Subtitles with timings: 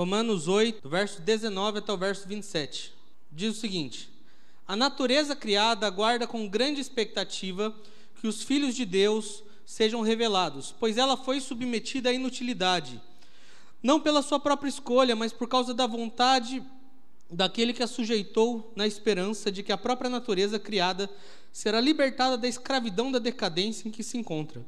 [0.00, 2.94] Romanos 8, verso 19 até o verso 27.
[3.30, 4.08] Diz o seguinte:
[4.66, 7.70] A natureza criada aguarda com grande expectativa
[8.18, 12.98] que os filhos de Deus sejam revelados, pois ela foi submetida à inutilidade,
[13.82, 16.62] não pela sua própria escolha, mas por causa da vontade
[17.30, 21.10] daquele que a sujeitou na esperança de que a própria natureza criada
[21.52, 24.64] será libertada da escravidão da decadência em que se encontra,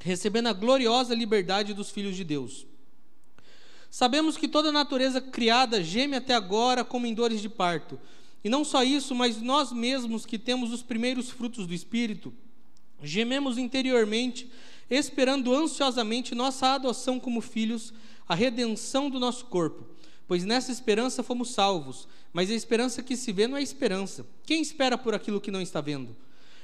[0.00, 2.70] recebendo a gloriosa liberdade dos filhos de Deus.
[3.90, 7.98] Sabemos que toda a natureza criada geme até agora como em dores de parto.
[8.42, 12.32] E não só isso, mas nós mesmos que temos os primeiros frutos do Espírito,
[13.02, 14.50] gememos interiormente,
[14.88, 17.92] esperando ansiosamente nossa adoção como filhos,
[18.28, 19.84] a redenção do nosso corpo.
[20.26, 22.06] Pois nessa esperança fomos salvos.
[22.32, 24.24] Mas a esperança que se vê não é esperança.
[24.46, 26.16] Quem espera por aquilo que não está vendo?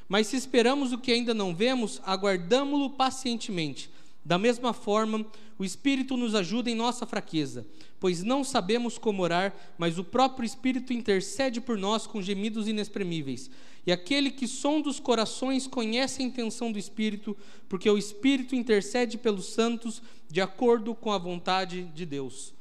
[0.08, 3.90] Mas se esperamos o que ainda não vemos, aguardamo-lo pacientemente.
[4.26, 5.24] Da mesma forma,
[5.56, 7.64] o Espírito nos ajuda em nossa fraqueza,
[8.00, 13.48] pois não sabemos como orar, mas o próprio Espírito intercede por nós com gemidos inexprimíveis.
[13.86, 17.36] E aquele que sonda os corações conhece a intenção do Espírito,
[17.68, 22.52] porque o Espírito intercede pelos santos de acordo com a vontade de Deus.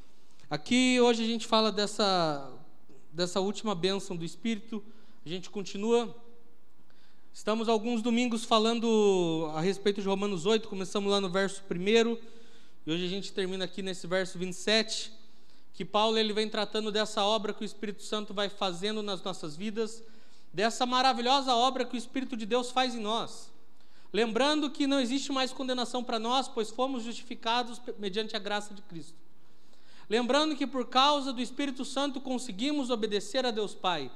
[0.48, 2.54] Aqui hoje a gente fala dessa,
[3.12, 4.84] dessa última bênção do Espírito,
[5.26, 6.16] a gente continua
[7.36, 12.18] Estamos alguns domingos falando a respeito de Romanos 8, começamos lá no verso 1,
[12.88, 15.12] e hoje a gente termina aqui nesse verso 27,
[15.74, 19.58] que Paulo ele vem tratando dessa obra que o Espírito Santo vai fazendo nas nossas
[19.58, 20.02] vidas,
[20.54, 23.52] dessa maravilhosa obra que o Espírito de Deus faz em nós.
[24.14, 28.82] Lembrando que não existe mais condenação para nós, pois fomos justificados mediante a graça de
[28.82, 29.18] Cristo.
[30.10, 34.10] Lembrando que por causa do Espírito Santo conseguimos obedecer a Deus Pai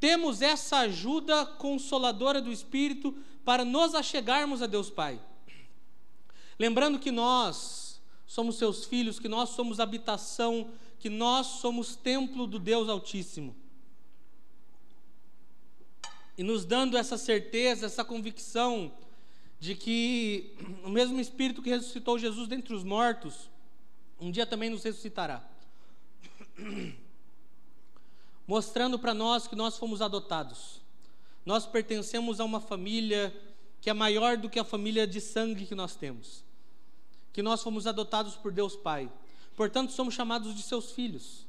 [0.00, 5.20] temos essa ajuda consoladora do Espírito para nos achegarmos a Deus Pai.
[6.58, 12.58] Lembrando que nós somos seus filhos, que nós somos habitação, que nós somos templo do
[12.58, 13.56] Deus Altíssimo.
[16.36, 18.92] E nos dando essa certeza, essa convicção
[19.58, 23.50] de que o mesmo Espírito que ressuscitou Jesus dentre os mortos,
[24.20, 25.48] um dia também nos ressuscitará
[28.48, 30.80] mostrando para nós que nós fomos adotados.
[31.44, 33.32] Nós pertencemos a uma família
[33.78, 36.42] que é maior do que a família de sangue que nós temos.
[37.30, 39.12] Que nós fomos adotados por Deus Pai.
[39.54, 41.46] Portanto, somos chamados de seus filhos.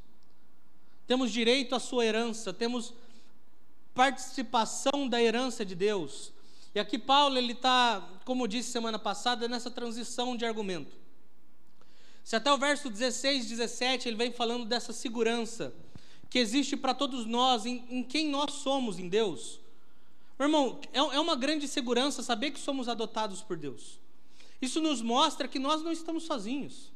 [1.08, 2.94] Temos direito à sua herança, temos
[3.96, 6.34] participação da herança de Deus.
[6.76, 10.98] E aqui Paulo ele está, como disse semana passada, nessa transição de argumento.
[12.26, 15.74] Se até o verso 16, 17 ele vem falando dessa segurança
[16.29, 19.59] que existe para todos nós, em, em, quem nós somos em Deus.
[20.38, 24.00] Meu irmão, é, é uma grande segurança saber que somos adotados por Deus.
[24.62, 26.91] Isso nos mostra que nós não estamos sozinhos.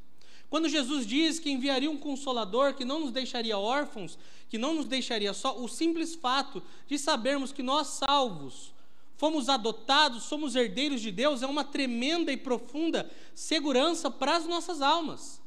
[0.50, 4.86] Quando Jesus diz que enviaria um consolador que não nos deixaria órfãos, que não nos
[4.86, 8.72] deixaria só, o simples fato de sabermos que nós salvos,
[9.18, 14.80] fomos adotados, somos herdeiros de Deus, é uma tremenda e profunda segurança para as nossas
[14.80, 15.42] almas.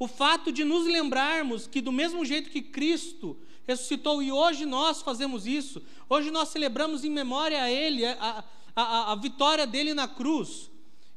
[0.00, 3.36] O fato de nos lembrarmos que, do mesmo jeito que Cristo
[3.68, 8.42] ressuscitou e hoje nós fazemos isso, hoje nós celebramos em memória a Ele, a,
[8.74, 10.70] a, a vitória dele na cruz,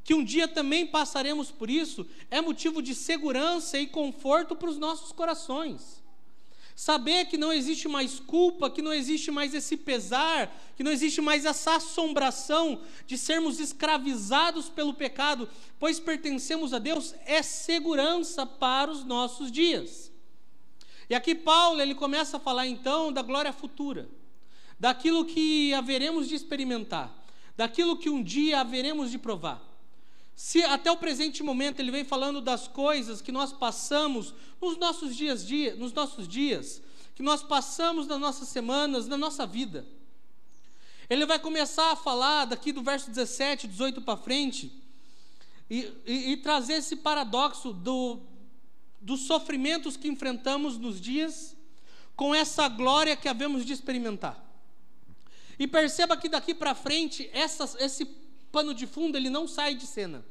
[0.04, 4.78] que um dia também passaremos por isso, é motivo de segurança e conforto para os
[4.78, 6.04] nossos corações.
[6.76, 11.22] Saber que não existe mais culpa, que não existe mais esse pesar, que não existe
[11.22, 15.48] mais essa assombração de sermos escravizados pelo pecado,
[15.80, 20.12] pois pertencemos a Deus, é segurança para os nossos dias.
[21.10, 24.10] E aqui Paulo, ele começa a falar então da glória futura,
[24.80, 27.14] daquilo que haveremos de experimentar,
[27.56, 29.73] daquilo que um dia haveremos de provar.
[30.36, 35.16] Se até o presente momento ele vem falando das coisas que nós passamos nos nossos
[35.16, 36.82] dias, dia, nos nossos dias,
[37.16, 39.86] que nós passamos nas nossas semanas, na nossa vida.
[41.10, 44.72] Ele vai começar a falar daqui do verso 17, 18 para frente,
[45.70, 48.20] e, e, e, trazer esse paradoxo do,
[49.00, 51.56] dos sofrimentos que enfrentamos nos dias,
[52.16, 54.44] com essa glória que havemos de experimentar.
[55.58, 58.06] E perceba que daqui para frente, essa, esse
[58.54, 60.24] pano de fundo ele não sai de cena.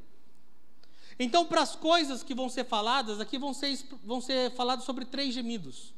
[1.19, 5.05] Então, para as coisas que vão ser faladas, aqui vão ser, vão ser falados sobre
[5.05, 5.93] três gemidos: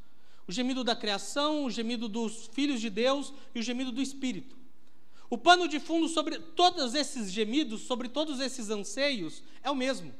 [0.48, 4.56] o gemido da criação, o gemido dos filhos de Deus e o gemido do Espírito.
[5.28, 10.14] O pano de fundo sobre todos esses gemidos, sobre todos esses anseios, é o mesmo.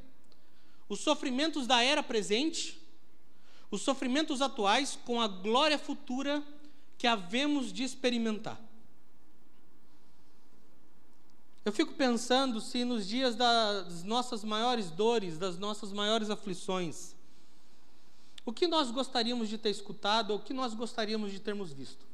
[0.89, 2.79] Os sofrimentos da era presente,
[3.71, 6.43] os sofrimentos atuais com a glória futura
[6.99, 8.61] que havemos de experimentar.
[11.65, 17.15] Eu fico pensando se nos dias das nossas maiores dores, das nossas maiores aflições,
[18.45, 22.05] o que nós gostaríamos de ter escutado ou o que nós gostaríamos de termos visto?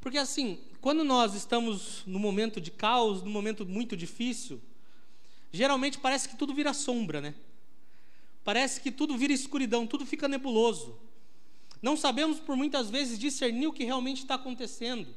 [0.00, 4.60] Porque assim, quando nós estamos no momento de caos, num momento muito difícil,
[5.52, 7.34] geralmente parece que tudo vira sombra, né?
[8.42, 10.98] Parece que tudo vira escuridão, tudo fica nebuloso.
[11.80, 15.14] Não sabemos por muitas vezes discernir o que realmente está acontecendo.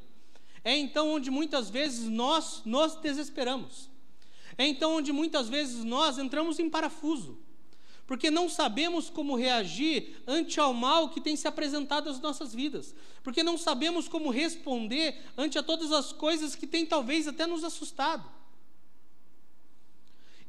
[0.63, 3.89] É então onde muitas vezes nós nos desesperamos.
[4.57, 7.43] É então onde muitas vezes nós entramos em parafuso
[8.05, 12.93] porque não sabemos como reagir ante ao mal que tem se apresentado às nossas vidas,
[13.23, 17.63] porque não sabemos como responder ante a todas as coisas que têm talvez até nos
[17.63, 18.29] assustado.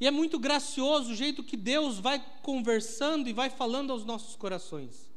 [0.00, 4.34] E é muito gracioso o jeito que Deus vai conversando e vai falando aos nossos
[4.34, 5.08] corações.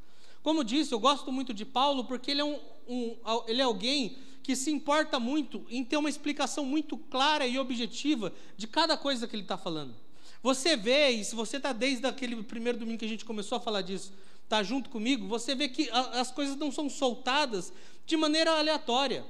[0.47, 2.57] Como disse, eu gosto muito de Paulo porque ele é, um,
[2.87, 3.17] um,
[3.47, 8.31] ele é alguém que se importa muito em ter uma explicação muito clara e objetiva
[8.55, 9.93] de cada coisa que ele está falando.
[10.41, 13.59] Você vê, e se você está desde aquele primeiro domingo que a gente começou a
[13.59, 14.13] falar disso,
[14.45, 17.73] está junto comigo, você vê que a, as coisas não são soltadas
[18.05, 19.25] de maneira aleatória.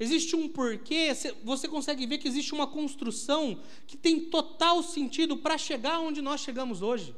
[0.00, 1.12] Existe um porquê,
[1.44, 6.40] você consegue ver que existe uma construção que tem total sentido para chegar onde nós
[6.40, 7.14] chegamos hoje.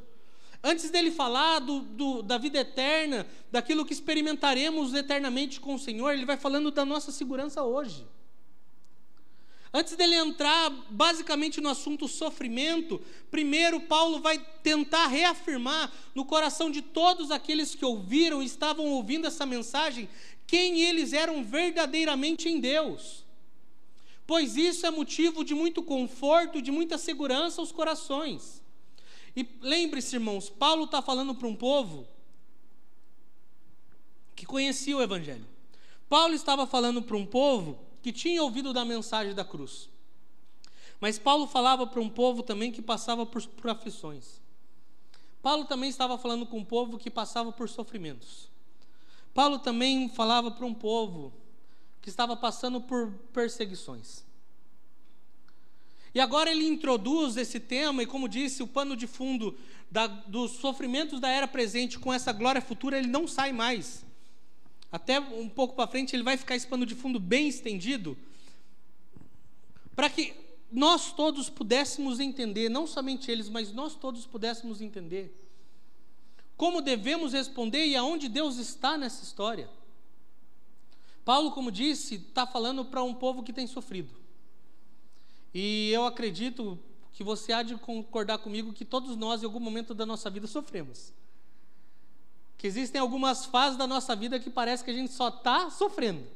[0.67, 6.15] Antes dele falar do, do, da vida eterna, daquilo que experimentaremos eternamente com o Senhor,
[6.15, 8.07] ele vai falando da nossa segurança hoje.
[9.75, 12.99] Antes dele entrar basicamente no assunto sofrimento,
[13.31, 19.27] primeiro Paulo vai tentar reafirmar no coração de todos aqueles que ouviram e estavam ouvindo
[19.27, 20.09] essa mensagem
[20.47, 23.23] quem eles eram verdadeiramente em Deus.
[24.27, 28.64] Pois isso é motivo de muito conforto, de muita segurança aos corações.
[29.37, 32.07] E lembre-se, irmãos, Paulo está falando para um povo
[34.35, 35.47] que conhecia o Evangelho.
[36.09, 39.89] Paulo estava falando para um povo que tinha ouvido da mensagem da cruz.
[41.01, 44.41] Mas Paulo falava para um povo também que passava por, por aflições.
[45.43, 48.49] Paulo também estava falando com um povo que passava por sofrimentos.
[49.35, 51.33] Paulo também falava para um povo
[52.01, 54.25] que estava passando por perseguições.
[56.15, 59.59] E agora ele introduz esse tema, e como disse, o pano de fundo
[59.91, 64.05] da, dos sofrimentos da era presente com essa glória futura, ele não sai mais.
[64.93, 68.17] Até um pouco para frente ele vai ficar esse pano de fundo bem estendido,
[69.97, 70.35] para que
[70.71, 75.35] nós todos pudéssemos entender, não somente eles, mas nós todos pudéssemos entender
[76.57, 79.69] como devemos responder e aonde Deus está nessa história.
[81.25, 84.15] Paulo, como disse, está falando para um povo que tem sofrido.
[85.55, 86.79] E eu acredito
[87.13, 90.47] que você há de concordar comigo que todos nós, em algum momento da nossa vida,
[90.47, 91.13] sofremos
[92.65, 96.27] que existem algumas fases da nossa vida que parece que a gente só está sofrendo.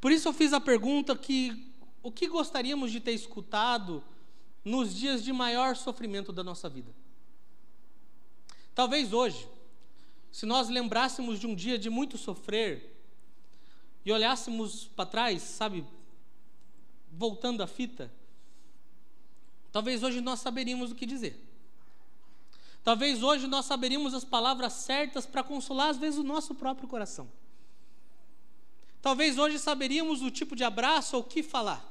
[0.00, 4.00] Por isso eu fiz a pergunta que o que gostaríamos de ter escutado
[4.64, 6.94] nos dias de maior sofrimento da nossa vida?
[8.76, 9.48] Talvez hoje,
[10.30, 12.96] se nós lembrássemos de um dia de muito sofrer
[14.04, 15.84] e olhássemos para trás, sabe,
[17.16, 18.12] voltando a fita,
[19.72, 21.40] talvez hoje nós saberíamos o que dizer.
[22.82, 27.30] Talvez hoje nós saberíamos as palavras certas para consolar, às vezes, o nosso próprio coração.
[29.00, 31.82] Talvez hoje saberíamos o tipo de abraço ou o que falar.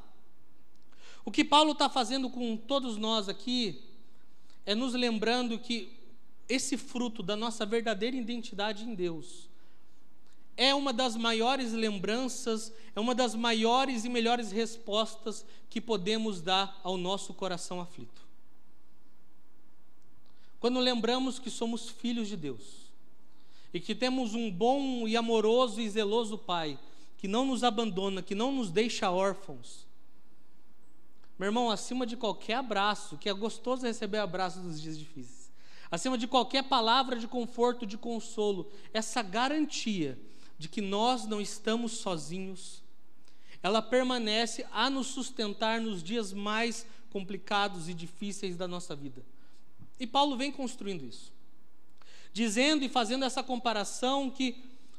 [1.25, 3.81] O que Paulo está fazendo com todos nós aqui
[4.65, 5.91] é nos lembrando que
[6.47, 9.49] esse fruto da nossa verdadeira identidade em Deus
[10.55, 16.79] é uma das maiores lembranças, é uma das maiores e melhores respostas que podemos dar
[16.83, 18.21] ao nosso coração aflito.
[20.59, 22.91] Quando lembramos que somos filhos de Deus
[23.73, 26.79] e que temos um bom e amoroso e zeloso Pai
[27.17, 29.87] que não nos abandona, que não nos deixa órfãos.
[31.39, 35.51] Meu irmão, acima de qualquer abraço, que é gostoso receber abraço nos dias difíceis,
[35.89, 40.19] acima de qualquer palavra de conforto, de consolo, essa garantia
[40.57, 42.83] de que nós não estamos sozinhos,
[43.61, 49.23] ela permanece a nos sustentar nos dias mais complicados e difíceis da nossa vida.
[49.99, 51.31] E Paulo vem construindo isso,
[52.33, 54.55] dizendo e fazendo essa comparação que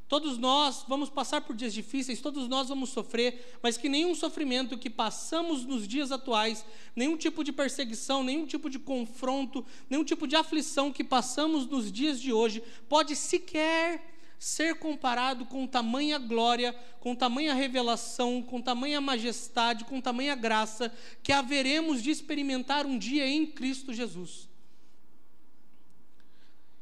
[0.09, 4.79] todos nós vamos passar por dias difíceis, todos nós vamos sofrer, mas que nenhum sofrimento
[4.79, 10.27] que passamos nos dias atuais, nenhum tipo de perseguição, nenhum tipo de confronto, nenhum tipo
[10.27, 16.75] de aflição que passamos nos dias de hoje pode sequer ser comparado com tamanha glória,
[17.01, 23.27] com tamanha revelação, com tamanha majestade, com tamanha graça que haveremos de experimentar um dia
[23.27, 24.49] em Cristo Jesus.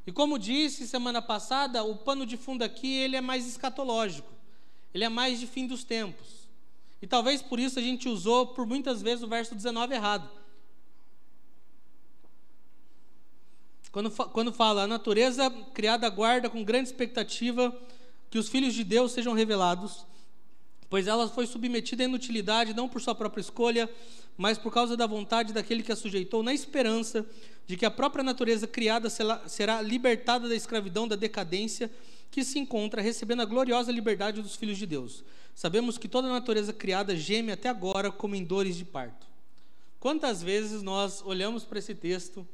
[0.06, 4.32] E como disse semana passada, o pano de fundo aqui ele é mais escatológico.
[4.92, 6.48] Ele é mais de fim dos tempos.
[7.00, 10.28] E talvez por isso a gente usou por muitas vezes o verso 19 errado.
[13.92, 17.76] Quando, quando fala, a natureza criada aguarda com grande expectativa
[18.30, 20.06] que os filhos de Deus sejam revelados,
[20.88, 23.88] pois ela foi submetida à inutilidade não por sua própria escolha,
[24.34, 27.26] mas por causa da vontade daquele que a sujeitou, na esperança
[27.66, 31.90] de que a própria natureza criada será libertada da escravidão, da decadência
[32.30, 35.22] que se encontra recebendo a gloriosa liberdade dos filhos de Deus.
[35.54, 39.26] Sabemos que toda a natureza criada geme até agora como em dores de parto.
[40.00, 42.48] Quantas vezes nós olhamos para esse texto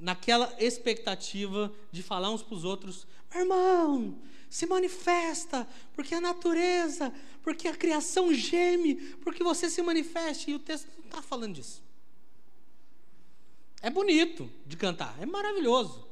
[0.00, 7.68] naquela expectativa de falar uns para os outros: irmão, se manifesta, porque a natureza, porque
[7.68, 10.50] a criação geme, porque você se manifeste.
[10.50, 11.82] E o texto não está falando disso.
[13.80, 16.06] É bonito de cantar, é maravilhoso.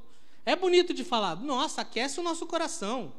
[0.47, 3.13] É bonito de falar, nossa, aquece o nosso coração.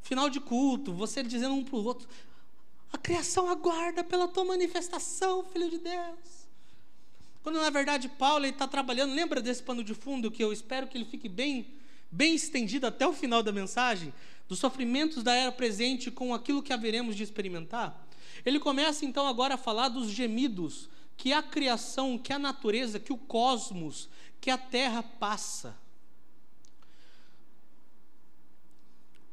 [0.00, 2.08] Final de culto, você dizendo um para o outro:
[2.92, 6.39] a criação aguarda pela tua manifestação, filho de Deus.
[7.42, 10.96] Quando na verdade Paulo está trabalhando, lembra desse pano de fundo que eu espero que
[10.98, 11.66] ele fique bem,
[12.10, 14.12] bem estendido até o final da mensagem,
[14.48, 18.06] dos sofrimentos da era presente com aquilo que haveremos de experimentar?
[18.44, 23.12] Ele começa então agora a falar dos gemidos que a criação, que a natureza, que
[23.12, 24.08] o cosmos,
[24.40, 25.76] que a terra passa.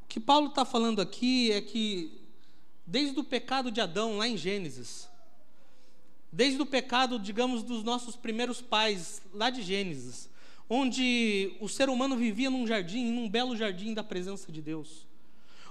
[0.03, 2.21] O que Paulo está falando aqui é que
[2.85, 5.09] desde o pecado de Adão, lá em Gênesis,
[6.31, 10.29] desde o pecado, digamos, dos nossos primeiros pais, lá de Gênesis,
[10.69, 15.07] onde o ser humano vivia num jardim, num belo jardim da presença de Deus,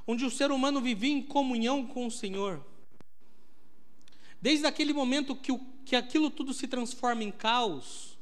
[0.07, 2.65] onde o ser humano vivia em comunhão com o Senhor.
[4.41, 8.17] Desde aquele momento que, o, que aquilo tudo se transforma em caos,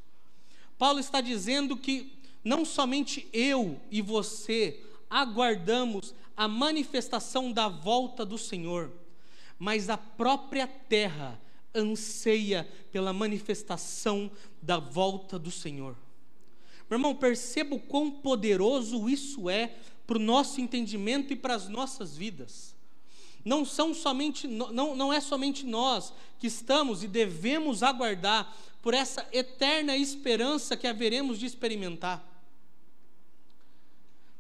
[0.78, 2.12] Paulo está dizendo que
[2.42, 8.90] não somente eu e você aguardamos a manifestação da volta do Senhor,
[9.58, 11.40] mas a própria terra
[11.74, 14.30] anseia pela manifestação
[14.62, 15.96] da volta do Senhor.
[16.88, 19.74] Meu irmão, perceba o quão poderoso isso é
[20.06, 22.74] para o nosso entendimento e para as nossas vidas.
[23.44, 29.26] Não são somente não, não é somente nós que estamos e devemos aguardar por essa
[29.32, 32.22] eterna esperança que haveremos de experimentar.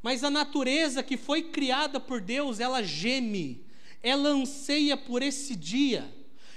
[0.02, 3.64] Mas a natureza que foi criada por Deus, ela geme,
[4.02, 6.14] ela anseia por esse dia.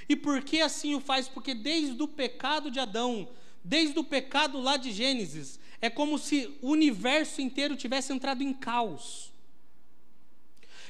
[0.10, 1.28] E por que assim o faz?
[1.28, 3.28] Porque desde o pecado de Adão,
[3.64, 8.54] desde o pecado lá de Gênesis, é como se o universo inteiro tivesse entrado em
[8.54, 9.32] caos.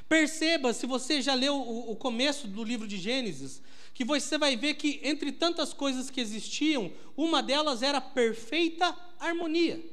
[0.07, 3.61] Perceba, se você já leu o, o começo do livro de Gênesis,
[3.93, 9.83] que você vai ver que entre tantas coisas que existiam, uma delas era perfeita harmonia.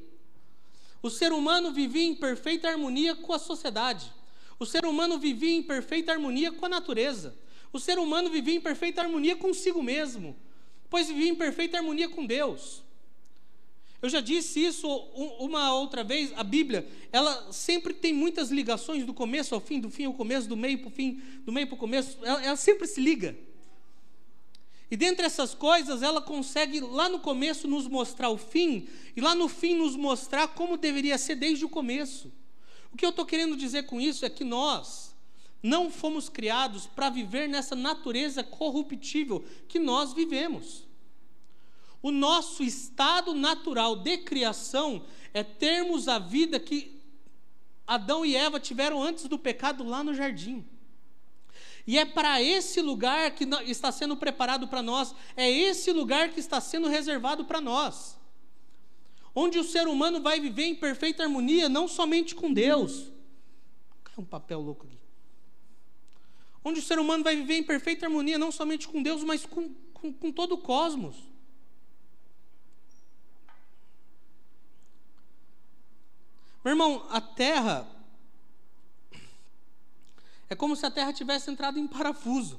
[1.02, 4.12] O ser humano vivia em perfeita harmonia com a sociedade.
[4.58, 7.34] O ser humano vivia em perfeita harmonia com a natureza.
[7.74, 10.36] O ser humano vivia em perfeita harmonia consigo mesmo,
[10.88, 12.84] pois vivia em perfeita harmonia com Deus.
[14.00, 14.86] Eu já disse isso
[15.40, 19.90] uma outra vez, a Bíblia, ela sempre tem muitas ligações do começo ao fim, do
[19.90, 22.56] fim ao começo, do meio para o fim, do meio para o começo, ela, ela
[22.56, 23.36] sempre se liga.
[24.88, 29.34] E dentre essas coisas, ela consegue lá no começo nos mostrar o fim, e lá
[29.34, 32.32] no fim nos mostrar como deveria ser desde o começo.
[32.92, 35.13] O que eu estou querendo dizer com isso é que nós
[35.64, 40.86] não fomos criados para viver nessa natureza corruptível que nós vivemos.
[42.02, 47.00] O nosso estado natural de criação é termos a vida que
[47.86, 50.66] Adão e Eva tiveram antes do pecado lá no jardim.
[51.86, 56.40] E é para esse lugar que está sendo preparado para nós, é esse lugar que
[56.40, 58.18] está sendo reservado para nós.
[59.34, 63.10] Onde o ser humano vai viver em perfeita harmonia, não somente com Deus.
[64.04, 64.93] Cai um papel louco aqui.
[66.64, 69.74] Onde o ser humano vai viver em perfeita harmonia, não somente com Deus, mas com,
[69.92, 71.14] com, com todo o cosmos.
[76.64, 77.86] Meu irmão, a terra
[80.48, 82.58] é como se a terra tivesse entrado em parafuso.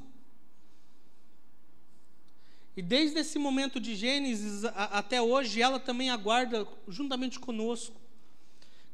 [2.77, 7.95] E desde esse momento de Gênesis a, até hoje, ela também aguarda, juntamente conosco,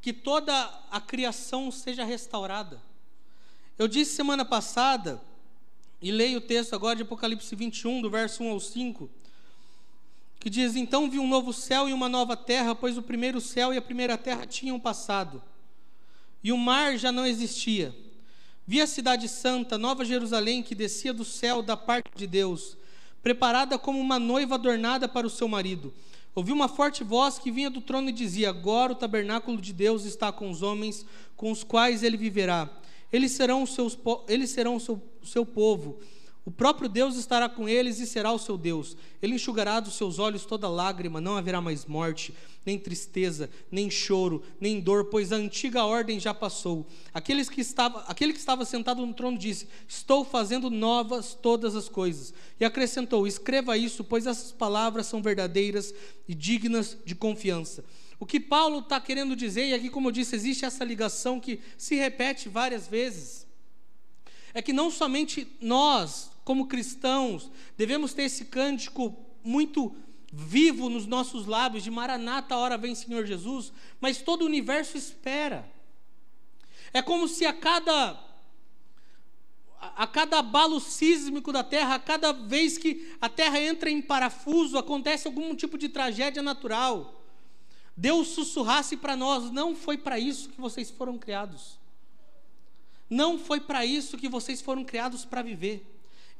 [0.00, 0.54] que toda
[0.90, 2.80] a criação seja restaurada.
[3.78, 5.20] Eu disse semana passada,
[6.00, 9.08] e leio o texto agora de Apocalipse 21, do verso 1 ao 5,
[10.38, 13.72] que diz: Então vi um novo céu e uma nova terra, pois o primeiro céu
[13.72, 15.42] e a primeira terra tinham passado,
[16.44, 17.94] e o mar já não existia.
[18.66, 22.76] Vi a cidade santa, Nova Jerusalém, que descia do céu da parte de Deus,
[23.22, 25.92] preparada como uma noiva adornada para o seu marido.
[26.34, 30.04] Ouvi uma forte voz que vinha do trono e dizia: Agora o tabernáculo de Deus
[30.04, 32.70] está com os homens, com os quais ele viverá.
[33.12, 35.98] Eles serão, seus, eles serão o seu, seu povo.
[36.44, 38.96] O próprio Deus estará com eles e será o seu Deus.
[39.22, 42.34] Ele enxugará dos seus olhos toda lágrima, não haverá mais morte,
[42.66, 46.84] nem tristeza, nem choro, nem dor, pois a antiga ordem já passou.
[47.14, 51.88] Aqueles que estava, aquele que estava sentado no trono disse: Estou fazendo novas todas as
[51.88, 52.34] coisas.
[52.58, 55.94] E acrescentou: Escreva isso, pois essas palavras são verdadeiras
[56.26, 57.84] e dignas de confiança.
[58.22, 61.58] O que Paulo está querendo dizer, e aqui, como eu disse, existe essa ligação que
[61.76, 63.48] se repete várias vezes,
[64.54, 69.96] é que não somente nós, como cristãos, devemos ter esse cântico muito
[70.32, 75.68] vivo nos nossos lábios, de Maranata, hora vem Senhor Jesus, mas todo o universo espera.
[76.92, 78.24] É como se a cada
[79.80, 84.78] a cada abalo sísmico da Terra, a cada vez que a Terra entra em parafuso,
[84.78, 87.18] acontece algum tipo de tragédia natural.
[87.96, 91.78] Deus sussurrasse para nós: não foi para isso que vocês foram criados.
[93.08, 95.86] Não foi para isso que vocês foram criados para viver.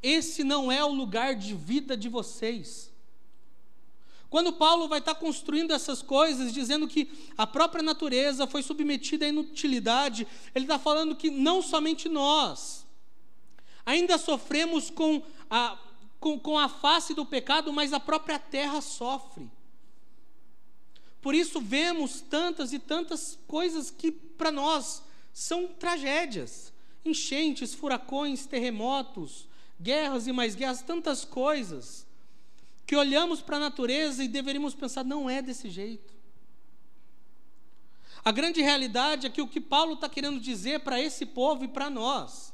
[0.03, 2.91] Esse não é o lugar de vida de vocês.
[4.31, 9.29] Quando Paulo vai estar construindo essas coisas, dizendo que a própria natureza foi submetida à
[9.29, 12.83] inutilidade, ele está falando que não somente nós
[13.85, 15.79] ainda sofremos com a,
[16.19, 19.51] com, com a face do pecado, mas a própria terra sofre.
[21.23, 25.03] Por isso vemos tantas e tantas coisas que para nós
[25.33, 26.73] são tragédias:
[27.05, 29.49] enchentes, furacões, terremotos,
[29.81, 32.05] guerras e mais guerras, tantas coisas
[32.85, 36.13] que olhamos para a natureza e deveríamos pensar, não é desse jeito.
[38.25, 41.69] A grande realidade é que o que Paulo está querendo dizer para esse povo e
[41.69, 42.53] para nós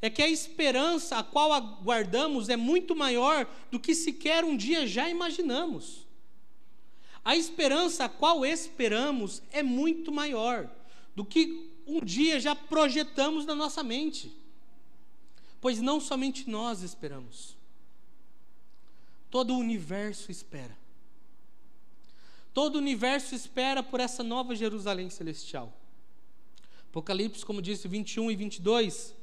[0.00, 4.86] é que a esperança a qual aguardamos é muito maior do que sequer um dia
[4.86, 6.06] já imaginamos.
[7.24, 10.68] A esperança a qual esperamos é muito maior
[11.14, 14.34] do que um dia já projetamos na nossa mente.
[15.60, 17.56] Pois não somente nós esperamos,
[19.30, 20.76] todo o universo espera.
[22.52, 25.72] Todo o universo espera por essa nova Jerusalém celestial.
[26.90, 29.14] Apocalipse, como disse, 21 e 22,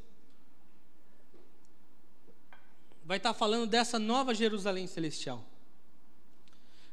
[3.05, 5.45] vai estar falando dessa nova Jerusalém celestial.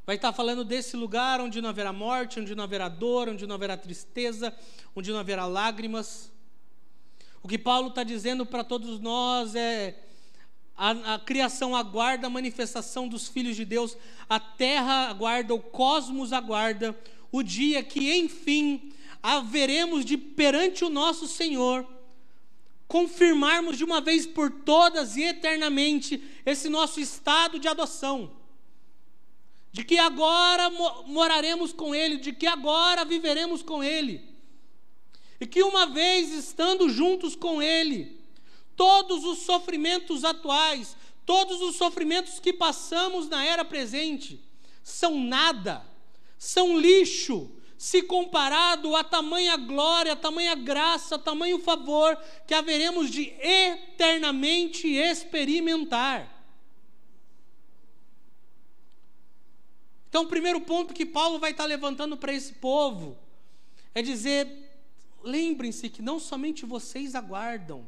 [0.07, 3.55] Vai estar falando desse lugar onde não haverá morte, onde não haverá dor, onde não
[3.55, 4.55] haverá tristeza,
[4.95, 6.31] onde não haverá lágrimas.
[7.43, 10.01] O que Paulo está dizendo para todos nós é:
[10.77, 13.97] a, a, criação aguarda a manifestação dos filhos de Deus,
[14.29, 16.97] a terra aguarda, o cosmos aguarda,
[17.29, 21.85] o dia que, enfim, haveremos de perante o nosso Senhor,
[22.87, 28.36] confirmarmos de uma vez por todas e eternamente esse nosso estado de adoção
[29.77, 30.71] de que agora
[31.05, 34.27] moraremos com Ele, de que agora viveremos com Ele,
[35.39, 38.19] e que uma vez estando juntos com Ele,
[38.75, 44.43] todos os sofrimentos atuais, todos os sofrimentos que passamos na era presente,
[44.83, 45.85] são nada,
[46.39, 53.11] são lixo, se comparado a tamanha glória, a tamanha graça, a tamanho favor que haveremos
[53.11, 56.36] de eternamente experimentar.
[60.09, 63.17] Então, o primeiro ponto que Paulo vai estar levantando para esse povo
[63.93, 64.47] é dizer:
[65.23, 67.85] lembrem-se que não somente vocês aguardam,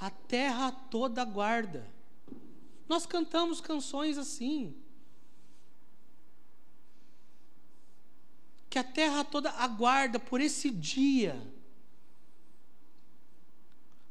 [0.00, 1.86] a terra toda aguarda.
[2.88, 4.74] Nós cantamos canções assim.
[8.70, 11.40] Que a terra toda aguarda por esse dia.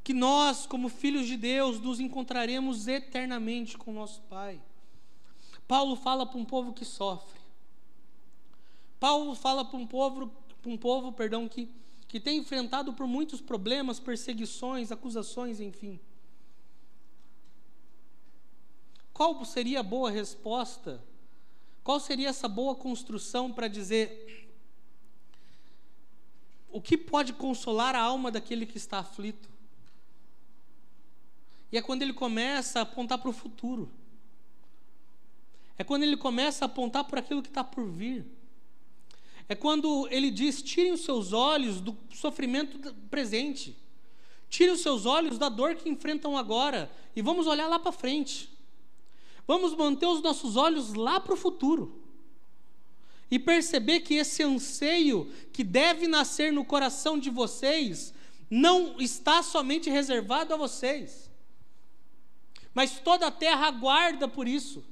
[0.03, 4.61] Que nós, como filhos de Deus, nos encontraremos eternamente com nosso Pai.
[5.67, 7.39] Paulo fala para um povo que sofre.
[8.99, 11.69] Paulo fala para um povo, para um povo, perdão, que
[12.07, 15.99] que tem enfrentado por muitos problemas, perseguições, acusações, enfim.
[19.13, 21.03] Qual seria a boa resposta?
[21.83, 24.47] Qual seria essa boa construção para dizer
[26.69, 29.49] o que pode consolar a alma daquele que está aflito?
[31.71, 33.91] E é quando ele começa a apontar para o futuro.
[35.77, 38.25] É quando ele começa a apontar para aquilo que está por vir.
[39.47, 43.77] É quando ele diz: tirem os seus olhos do sofrimento presente.
[44.49, 48.49] Tirem os seus olhos da dor que enfrentam agora e vamos olhar lá para frente.
[49.45, 52.01] Vamos manter os nossos olhos lá para o futuro.
[53.29, 58.13] E perceber que esse anseio que deve nascer no coração de vocês
[58.49, 61.29] não está somente reservado a vocês.
[62.73, 64.83] Mas toda a terra aguarda por isso.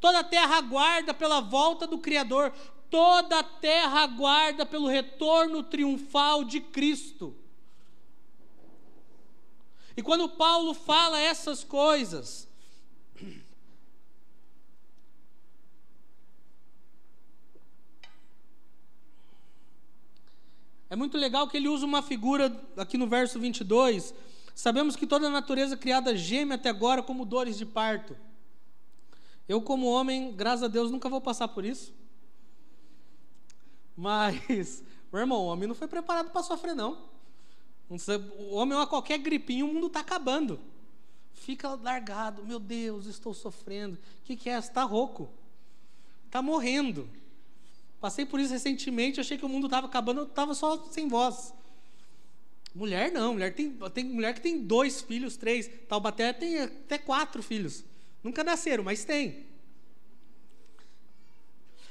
[0.00, 2.52] Toda a terra aguarda pela volta do Criador.
[2.90, 7.34] Toda a terra aguarda pelo retorno triunfal de Cristo.
[9.96, 12.48] E quando Paulo fala essas coisas,
[20.90, 24.14] É muito legal que ele usa uma figura aqui no verso 22.
[24.54, 28.16] Sabemos que toda a natureza criada geme até agora como dores de parto.
[29.48, 31.92] Eu, como homem, graças a Deus, nunca vou passar por isso.
[33.96, 37.08] Mas, meu irmão, o homem não foi preparado para sofrer, não.
[37.88, 40.60] O homem, a qualquer gripinho, o mundo está acabando.
[41.32, 43.96] Fica largado, meu Deus, estou sofrendo.
[43.96, 44.58] O que, que é?
[44.58, 45.30] Está rouco.
[46.26, 47.08] Está morrendo.
[48.00, 51.54] Passei por isso recentemente, achei que o mundo estava acabando, eu estava só sem voz.
[52.74, 55.68] Mulher não, mulher tem, tem mulher que tem dois filhos, três.
[55.88, 57.82] Taubaté tem até quatro filhos.
[58.22, 59.46] Nunca nasceram, mas tem.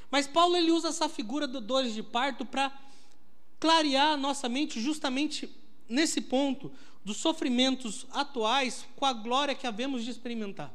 [0.10, 2.72] Mas Paulo ele usa essa figura do dores de parto para
[3.60, 5.50] clarear a nossa mente justamente
[5.90, 6.72] nesse ponto
[7.04, 10.74] dos sofrimentos atuais com a glória que havemos de experimentar.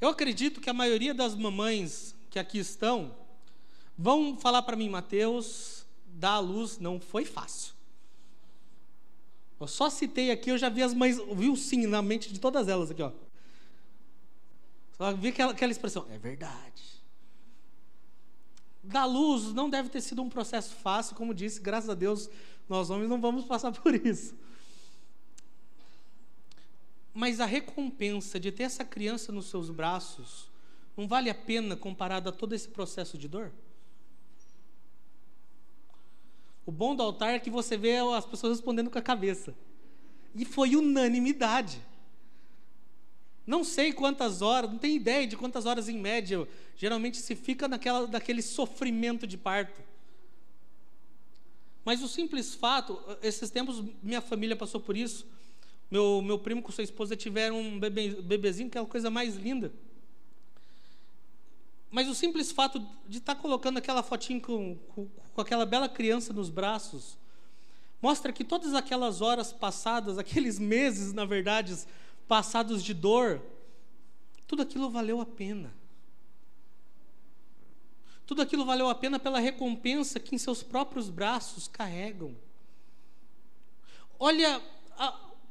[0.00, 3.14] Eu acredito que a maioria das mamães que aqui estão
[4.02, 7.74] Vão falar para mim, Mateus, dar a luz não foi fácil.
[9.60, 12.66] Eu só citei aqui, eu já vi as mães, vi sim na mente de todas
[12.66, 13.12] elas aqui, ó.
[15.18, 17.00] Vi aquela, aquela expressão, é verdade.
[18.82, 22.28] Dar luz não deve ter sido um processo fácil, como disse, graças a Deus,
[22.68, 24.34] nós homens não vamos passar por isso.
[27.14, 30.50] Mas a recompensa de ter essa criança nos seus braços
[30.96, 33.50] não vale a pena comparado a todo esse processo de dor?
[36.66, 39.54] O bom do altar é que você vê as pessoas respondendo com a cabeça.
[40.34, 41.82] E foi unanimidade.
[43.46, 47.66] Não sei quantas horas, não tenho ideia de quantas horas em média geralmente se fica
[47.66, 49.82] naquela, naquele sofrimento de parto.
[51.84, 55.26] Mas o simples fato, esses tempos minha família passou por isso.
[55.90, 59.34] Meu, meu primo com sua esposa tiveram um bebê, bebezinho, que é a coisa mais
[59.36, 59.72] linda.
[61.90, 65.88] Mas o simples fato de estar tá colocando aquela fotinho com, com, com aquela bela
[65.88, 67.18] criança nos braços,
[68.00, 71.76] mostra que todas aquelas horas passadas, aqueles meses, na verdade,
[72.30, 73.42] passados de dor,
[74.46, 75.74] tudo aquilo valeu a pena.
[78.24, 82.36] Tudo aquilo valeu a pena pela recompensa que em seus próprios braços carregam.
[84.16, 84.62] Olha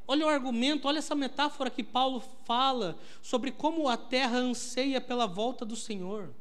[0.07, 5.27] Olha o argumento, olha essa metáfora que Paulo fala sobre como a terra anseia pela
[5.27, 6.33] volta do Senhor,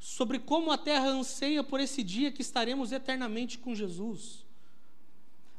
[0.00, 4.47] sobre como a terra anseia por esse dia que estaremos eternamente com Jesus.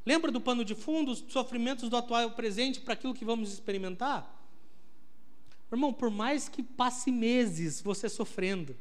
[0.10, 4.28] Lembra do pano de fundo, os sofrimentos do atual presente para aquilo que vamos experimentar?
[5.72, 8.76] Irmão, por mais que passe meses você sofrendo,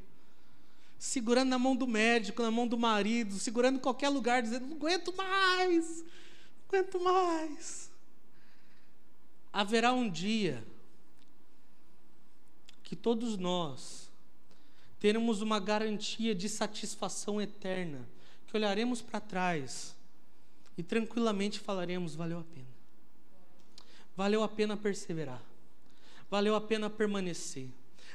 [0.99, 4.77] segurando na mão do médico, na mão do marido, segurando em qualquer lugar, dizendo: não
[4.77, 7.89] aguento mais, não aguento mais
[9.53, 10.65] haverá um dia
[12.85, 14.09] que todos nós
[15.01, 18.09] teremos uma garantia de satisfação eterna,
[18.47, 19.97] que olharemos para trás
[20.79, 22.69] e tranquilamente falaremos: valeu a pena.
[24.17, 25.43] Valeu a pena perseverar.
[26.31, 27.69] Valeu a pena permanecer.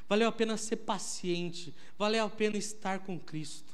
[0.07, 1.73] Valeu a pena ser paciente.
[1.97, 3.73] Valeu a pena estar com Cristo.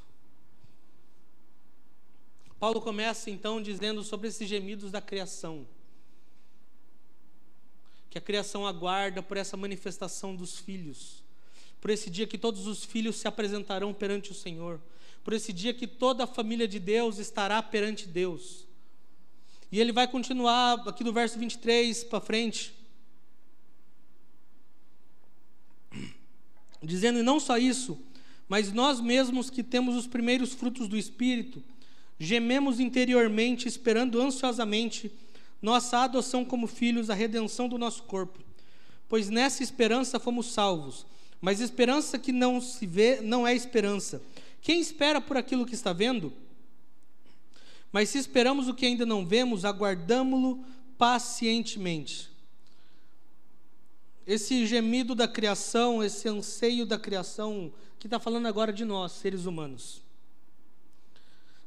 [2.59, 5.65] Paulo começa então dizendo sobre esses gemidos da criação
[8.09, 11.23] que a criação aguarda por essa manifestação dos filhos,
[11.79, 14.81] por esse dia que todos os filhos se apresentarão perante o Senhor,
[15.23, 18.67] por esse dia que toda a família de Deus estará perante Deus.
[19.71, 22.73] E ele vai continuar aqui do verso 23 para frente,
[26.81, 27.99] dizendo: e não só isso,
[28.47, 31.63] mas nós mesmos que temos os primeiros frutos do Espírito,
[32.19, 35.11] gememos interiormente, esperando ansiosamente
[35.61, 38.39] nossa adoção como filhos, a redenção do nosso corpo.
[39.07, 41.05] Pois nessa esperança fomos salvos.
[41.41, 44.21] Mas esperança que não se vê não é esperança.
[44.61, 46.33] Quem espera por aquilo que está vendo?
[47.91, 50.63] Mas se esperamos o que ainda não vemos, aguardamo-lo
[50.97, 52.29] pacientemente.
[54.27, 59.45] Esse gemido da criação, esse anseio da criação, que está falando agora de nós, seres
[59.45, 60.01] humanos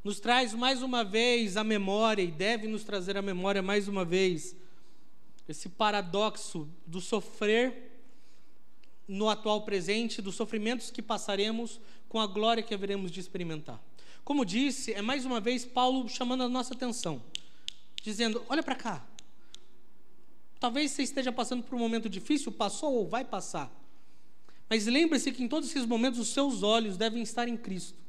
[0.02, 4.04] nos traz mais uma vez a memória, e deve nos trazer a memória mais uma
[4.04, 4.56] vez,
[5.48, 7.90] esse paradoxo do sofrer
[9.06, 13.80] no atual presente, dos sofrimentos que passaremos com a glória que haveremos de experimentar.
[14.24, 17.22] Como disse, é mais uma vez Paulo chamando a nossa atenção,
[18.02, 19.04] dizendo: olha para cá.
[20.60, 23.70] Talvez você esteja passando por um momento difícil, passou ou vai passar.
[24.70, 28.00] Mas lembre-se que em todos esses momentos os seus olhos devem estar em Cristo.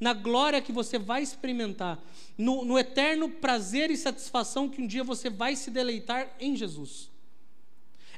[0.00, 2.02] na glória que você vai experimentar,
[2.36, 7.10] no, no eterno prazer e satisfação que um dia você vai se deleitar em Jesus.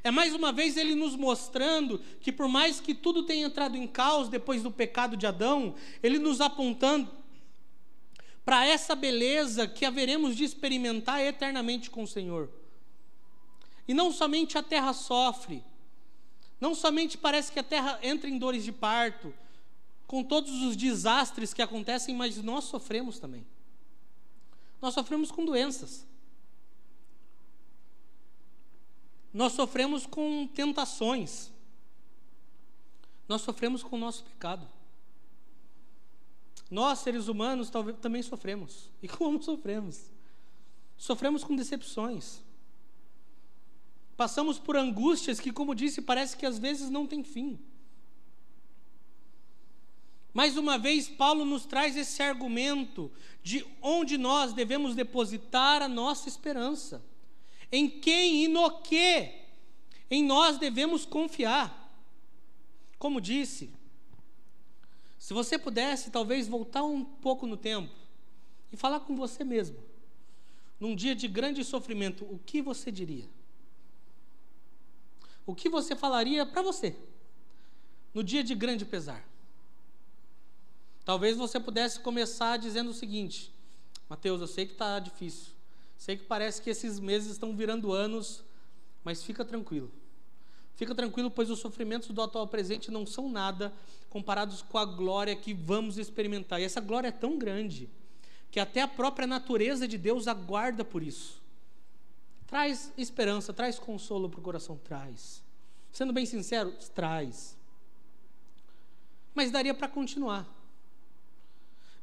[0.03, 3.87] É mais uma vez ele nos mostrando que, por mais que tudo tenha entrado em
[3.87, 7.11] caos depois do pecado de Adão, ele nos apontando
[8.47, 12.49] para essa beleza que haveremos de experimentar eternamente com o Senhor.
[13.89, 15.65] E não somente a terra sofre,
[16.61, 19.35] não somente parece que a terra entra em dores de parto,
[20.07, 23.45] com todos os desastres que acontecem, mas nós sofremos também.
[24.81, 26.07] Nós sofremos com doenças.
[29.35, 31.51] Nós sofremos com tentações.
[33.27, 34.76] Nós sofremos com o nosso pecado.
[36.71, 38.91] Nós, seres humanos, talvez, também sofremos.
[39.03, 40.11] E como sofremos?
[40.97, 42.41] Sofremos com decepções.
[44.17, 47.59] Passamos por angústias que, como disse, parece que às vezes não tem fim.
[50.33, 53.11] Mais uma vez, Paulo nos traz esse argumento
[53.43, 57.03] de onde nós devemos depositar a nossa esperança.
[57.71, 59.33] Em quem e no que
[60.11, 61.85] em nós devemos confiar.
[62.99, 63.71] Como disse,
[65.27, 67.93] se você pudesse talvez voltar um pouco no tempo
[68.71, 69.77] e falar com você mesmo,
[70.79, 73.29] num dia de grande sofrimento, o que você diria?
[75.45, 76.95] O que você falaria para você
[78.15, 79.29] no dia de grande pesar?
[81.05, 83.53] Talvez você pudesse começar dizendo o seguinte:
[84.09, 85.53] Mateus, eu sei que está difícil,
[85.99, 88.45] sei que parece que esses meses estão virando anos,
[89.03, 89.91] mas fica tranquilo.
[90.77, 93.73] Fica tranquilo, pois os sofrimentos do atual presente não são nada
[94.11, 96.61] comparados com a glória que vamos experimentar.
[96.61, 97.89] E essa glória é tão grande
[98.51, 101.43] que até a própria natureza de Deus aguarda por isso.
[102.47, 105.43] Traz esperança, traz consolo para o coração, traz.
[105.91, 107.57] Sendo bem sincero, traz.
[109.35, 110.47] Mas daria para continuar.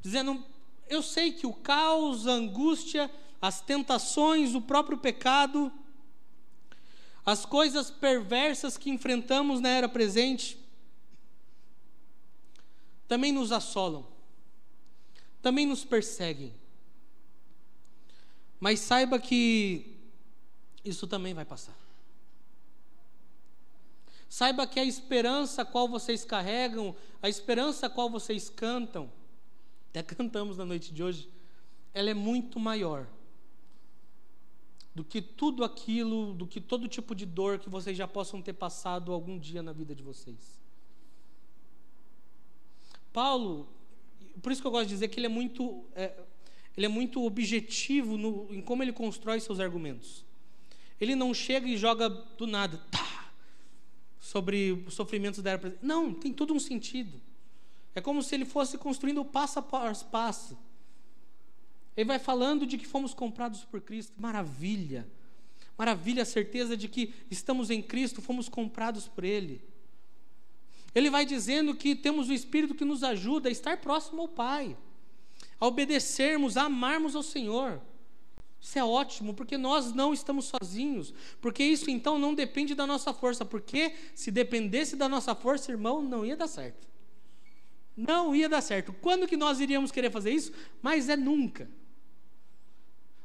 [0.01, 0.43] Dizendo,
[0.89, 3.09] eu sei que o caos, a angústia,
[3.39, 5.71] as tentações, o próprio pecado,
[7.25, 10.57] as coisas perversas que enfrentamos na era presente,
[13.07, 14.05] também nos assolam,
[15.41, 16.53] também nos perseguem.
[18.59, 19.97] Mas saiba que
[20.83, 21.77] isso também vai passar.
[24.27, 29.12] Saiba que a esperança a qual vocês carregam, a esperança a qual vocês cantam,
[29.91, 31.29] até cantamos na noite de hoje,
[31.93, 33.07] ela é muito maior
[34.93, 38.53] do que tudo aquilo, do que todo tipo de dor que vocês já possam ter
[38.53, 40.62] passado algum dia na vida de vocês.
[43.12, 43.67] Paulo,
[44.41, 46.13] por isso que eu gosto de dizer que ele é muito, é,
[46.75, 50.23] ele é muito objetivo no, em como ele constrói seus argumentos.
[50.99, 53.32] Ele não chega e joga do nada, tá,
[54.19, 57.19] sobre os sofrimentos da era Não, tem todo um sentido.
[57.95, 60.58] É como se ele fosse construindo passo a passo.
[61.95, 64.13] Ele vai falando de que fomos comprados por Cristo.
[64.17, 65.08] Maravilha.
[65.77, 69.62] Maravilha a certeza de que estamos em Cristo, fomos comprados por Ele.
[70.93, 74.77] Ele vai dizendo que temos o Espírito que nos ajuda a estar próximo ao Pai,
[75.60, 77.82] a obedecermos, a amarmos ao Senhor.
[78.62, 81.13] Isso é ótimo, porque nós não estamos sozinhos.
[81.41, 83.43] Porque isso então não depende da nossa força.
[83.43, 86.88] Porque se dependesse da nossa força, irmão, não ia dar certo.
[87.95, 88.93] Não ia dar certo.
[88.93, 90.53] Quando que nós iríamos querer fazer isso?
[90.82, 91.69] Mas é nunca.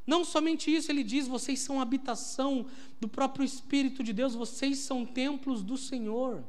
[0.08, 2.64] Não somente isso, ele diz: vocês são habitação
[2.98, 6.42] do próprio Espírito de Deus, vocês são templos do Senhor.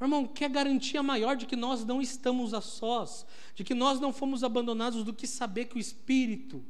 [0.00, 4.12] Irmão, que garantia maior de que nós não estamos a sós, de que nós não
[4.12, 6.62] fomos abandonados, do que saber que o Espírito,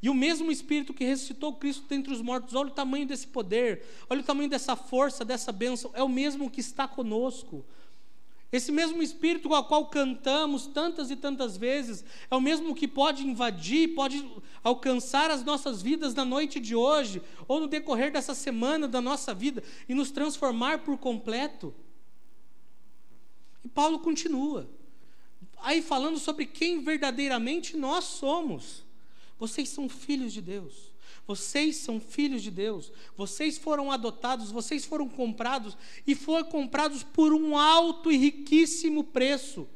[0.00, 3.84] e o mesmo Espírito que ressuscitou Cristo dentre os mortos, olha o tamanho desse poder,
[4.08, 7.64] olha o tamanho dessa força, dessa bênção, é o mesmo que está conosco.
[8.52, 12.86] Esse mesmo Espírito com o qual cantamos tantas e tantas vezes, é o mesmo que
[12.86, 14.24] pode invadir, pode
[14.62, 19.34] alcançar as nossas vidas na noite de hoje, ou no decorrer dessa semana da nossa
[19.34, 21.74] vida, e nos transformar por completo.
[23.64, 24.70] E Paulo continua,
[25.58, 28.84] aí falando sobre quem verdadeiramente nós somos.
[29.38, 30.95] Vocês são filhos de Deus.
[31.26, 32.92] Vocês são filhos de Deus.
[33.16, 39.68] Vocês foram adotados, vocês foram comprados e foram comprados por um alto e riquíssimo preço,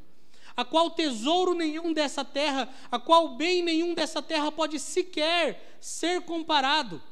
[0.57, 6.21] a qual tesouro nenhum dessa terra, a qual bem nenhum dessa terra pode sequer ser
[6.21, 7.03] comparado.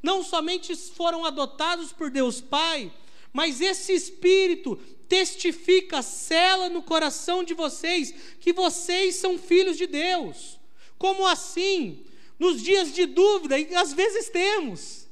[0.00, 2.92] Não somente foram adotados por Deus Pai,
[3.32, 4.76] mas esse espírito
[5.08, 10.60] testifica, cela no coração de vocês que vocês são filhos de Deus.
[10.96, 12.04] Como assim?
[12.38, 15.06] Nos dias de dúvida, e às vezes temos.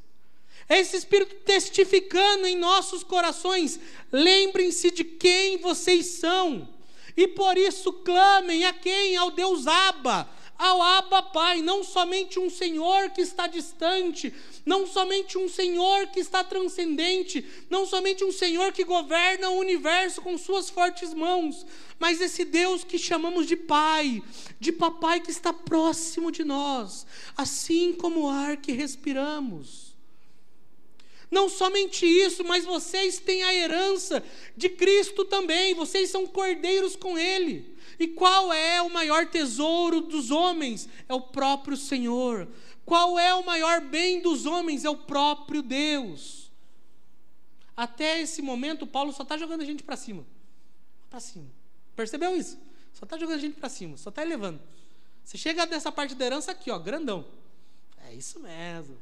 [0.69, 3.79] É esse Espírito testificando em nossos corações:
[4.11, 6.69] lembrem-se de quem vocês são.
[7.17, 9.17] E por isso clamem a quem?
[9.17, 10.29] Ao Deus Abba,
[10.65, 14.33] ao Abba Pai, não somente um Senhor que está distante,
[14.65, 20.23] não somente um Senhor que está transcendente, não somente um Senhor que governa o universo
[20.23, 21.67] com suas fortes mãos,
[21.99, 24.23] mas esse Deus que chamamos de Pai,
[24.59, 29.93] de Papai que está próximo de nós, assim como o ar que respiramos.
[31.31, 34.25] Não somente isso, mas vocês têm a herança
[34.57, 37.74] de Cristo também, vocês são cordeiros com Ele.
[37.99, 40.89] E qual é o maior tesouro dos homens?
[41.09, 42.49] É o próprio Senhor.
[42.85, 44.85] Qual é o maior bem dos homens?
[44.85, 46.51] É o próprio Deus.
[47.77, 50.25] Até esse momento, Paulo só está jogando a gente para cima.
[51.11, 51.49] Para cima.
[51.97, 52.59] Percebeu isso?
[52.93, 54.61] Só está jogando a gente para cima, só está elevando.
[55.25, 57.25] Você chega dessa parte da herança aqui, ó, grandão.
[58.07, 58.99] É isso mesmo.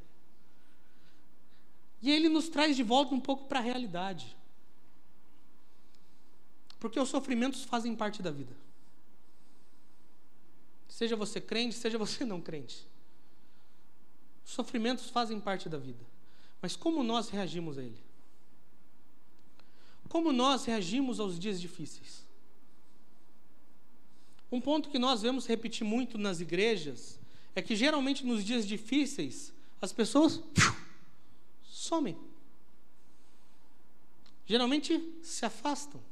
[2.01, 4.37] E ele nos traz de volta um pouco para a realidade.
[6.81, 8.62] Porque os sofrimentos fazem parte da vida.
[10.93, 12.87] Seja você crente, seja você não crente.
[14.45, 16.05] Os sofrimentos fazem parte da vida.
[16.61, 17.99] Mas como nós reagimos a ele?
[20.07, 22.27] Como nós reagimos aos dias difíceis?
[24.53, 27.19] Um ponto que nós vemos repetir muito nas igrejas
[27.55, 29.51] é que geralmente nos dias difíceis
[29.81, 30.43] as pessoas
[31.65, 32.19] somem.
[34.45, 36.03] Geralmente se afastam.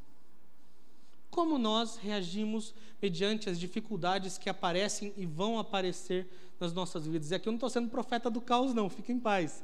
[1.30, 7.30] Como nós reagimos mediante as dificuldades que aparecem e vão aparecer nas nossas vidas?
[7.30, 9.62] E aqui eu não estou sendo profeta do caos, não, fique em paz.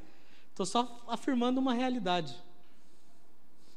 [0.49, 2.35] Estou só afirmando uma realidade.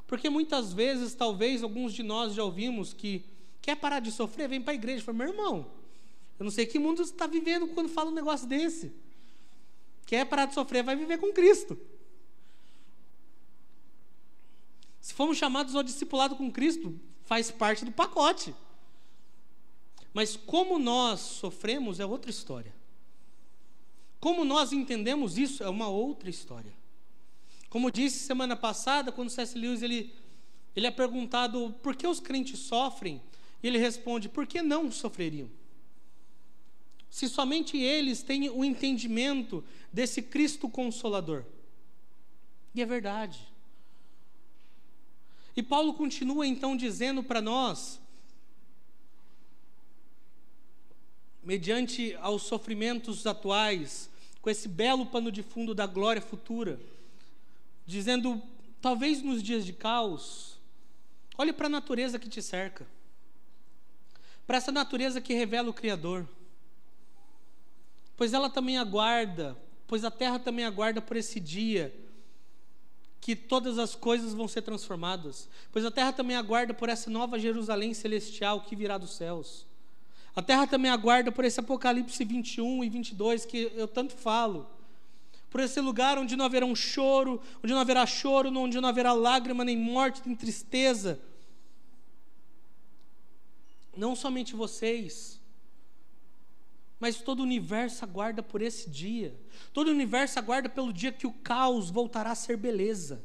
[0.06, 3.24] Porque muitas vezes, talvez, alguns de nós já ouvimos que
[3.60, 5.04] quer parar de sofrer, vem para a igreja.
[5.04, 5.66] Fala, meu irmão,
[6.38, 8.92] eu não sei que mundo você está vivendo quando fala um negócio desse.
[10.06, 11.78] Quer parar de sofrer, vai viver com Cristo.
[15.00, 16.98] Se fomos chamados ao discipulado com Cristo,
[17.30, 18.52] faz parte do pacote.
[20.12, 22.74] Mas como nós sofremos é outra história.
[24.18, 26.72] Como nós entendemos isso é uma outra história.
[27.68, 29.56] Como disse semana passada, quando C.S.
[29.56, 30.12] Lewis ele,
[30.74, 33.22] ele é perguntado por que os crentes sofrem,
[33.62, 35.48] e ele responde: por que não sofreriam?
[37.08, 39.62] Se somente eles têm o entendimento
[39.92, 41.44] desse Cristo Consolador.
[42.74, 43.38] E é verdade.
[45.56, 48.00] E Paulo continua então dizendo para nós,
[51.42, 54.08] mediante aos sofrimentos atuais,
[54.40, 56.80] com esse belo pano de fundo da glória futura,
[57.86, 58.40] dizendo,
[58.80, 60.58] talvez nos dias de caos,
[61.36, 62.86] olhe para a natureza que te cerca,
[64.46, 66.28] para essa natureza que revela o Criador,
[68.16, 71.94] pois ela também aguarda, pois a terra também aguarda por esse dia
[73.36, 77.38] que todas as coisas vão ser transformadas, pois a terra também aguarda por essa nova
[77.38, 79.66] Jerusalém celestial que virá dos céus.
[80.34, 84.68] A terra também aguarda por esse Apocalipse 21 e 22 que eu tanto falo.
[85.48, 89.12] Por esse lugar onde não haverá um choro, onde não haverá choro, onde não haverá
[89.12, 91.20] lágrima, nem morte, nem tristeza.
[93.96, 95.39] Não somente vocês,
[97.00, 99.34] mas todo o universo aguarda por esse dia.
[99.72, 103.24] Todo o universo aguarda pelo dia que o caos voltará a ser beleza.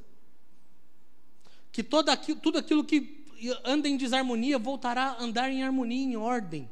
[1.73, 3.25] Que todo aquilo, tudo aquilo que
[3.65, 6.71] anda em desarmonia voltará a andar em harmonia, em ordem.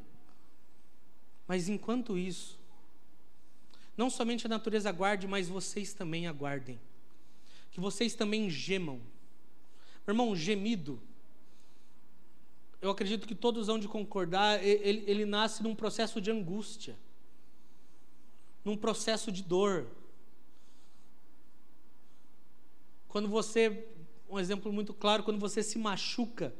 [1.46, 2.58] Mas enquanto isso,
[3.98, 6.80] não somente a natureza aguarde, mas vocês também aguardem.
[7.70, 9.02] Que vocês também gemam.
[10.08, 11.02] Meu irmão, gemido
[12.84, 17.00] eu acredito que todos vão de concordar, ele, ele nasce num processo de angústia,
[18.65, 19.88] num processo de dor.
[23.08, 23.88] Quando você,
[24.30, 26.54] um exemplo muito claro, quando você se machuca,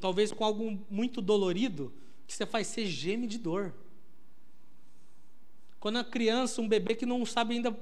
[0.00, 1.92] talvez com algo muito dolorido,
[2.26, 3.74] que você faz ser geme de dor.
[5.78, 7.78] Quando a criança, um bebê que não sabe ainda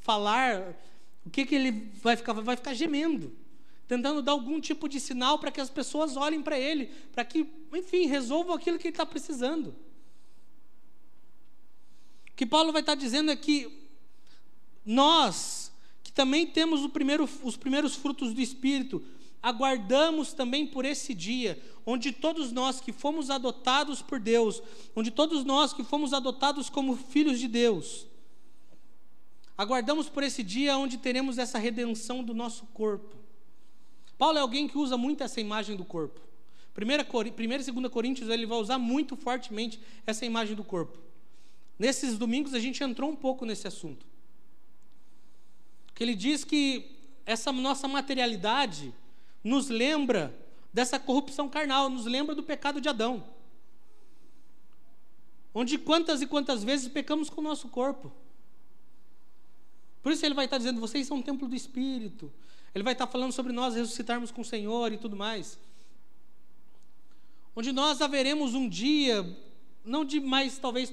[0.00, 0.76] falar,
[1.24, 2.32] o que, que ele vai ficar?
[2.32, 3.32] Vai ficar gemendo
[3.88, 7.50] tentando dar algum tipo de sinal para que as pessoas olhem para ele, para que,
[7.72, 9.74] enfim, resolvam aquilo que ele está precisando.
[12.30, 13.88] O que Paulo vai estar tá dizendo é que
[14.84, 15.72] nós,
[16.02, 19.02] que também temos primeiro, os primeiros frutos do Espírito,
[19.42, 24.62] aguardamos também por esse dia, onde todos nós que fomos adotados por Deus,
[24.94, 28.06] onde todos nós que fomos adotados como filhos de Deus,
[29.56, 33.17] aguardamos por esse dia onde teremos essa redenção do nosso corpo.
[34.18, 36.20] Paulo é alguém que usa muito essa imagem do corpo.
[36.74, 40.98] Primeira, primeira e segunda Coríntios, ele vai usar muito fortemente essa imagem do corpo.
[41.78, 44.04] Nesses domingos a gente entrou um pouco nesse assunto.
[45.94, 48.92] Que ele diz que essa nossa materialidade
[49.42, 50.36] nos lembra
[50.72, 53.24] dessa corrupção carnal, nos lembra do pecado de Adão.
[55.54, 58.12] Onde quantas e quantas vezes pecamos com o nosso corpo.
[60.02, 62.32] Por isso ele vai estar dizendo: vocês são um templo do Espírito.
[62.74, 65.58] Ele vai estar falando sobre nós ressuscitarmos com o Senhor e tudo mais.
[67.56, 69.24] Onde nós haveremos um dia,
[69.84, 70.92] não de mais talvez,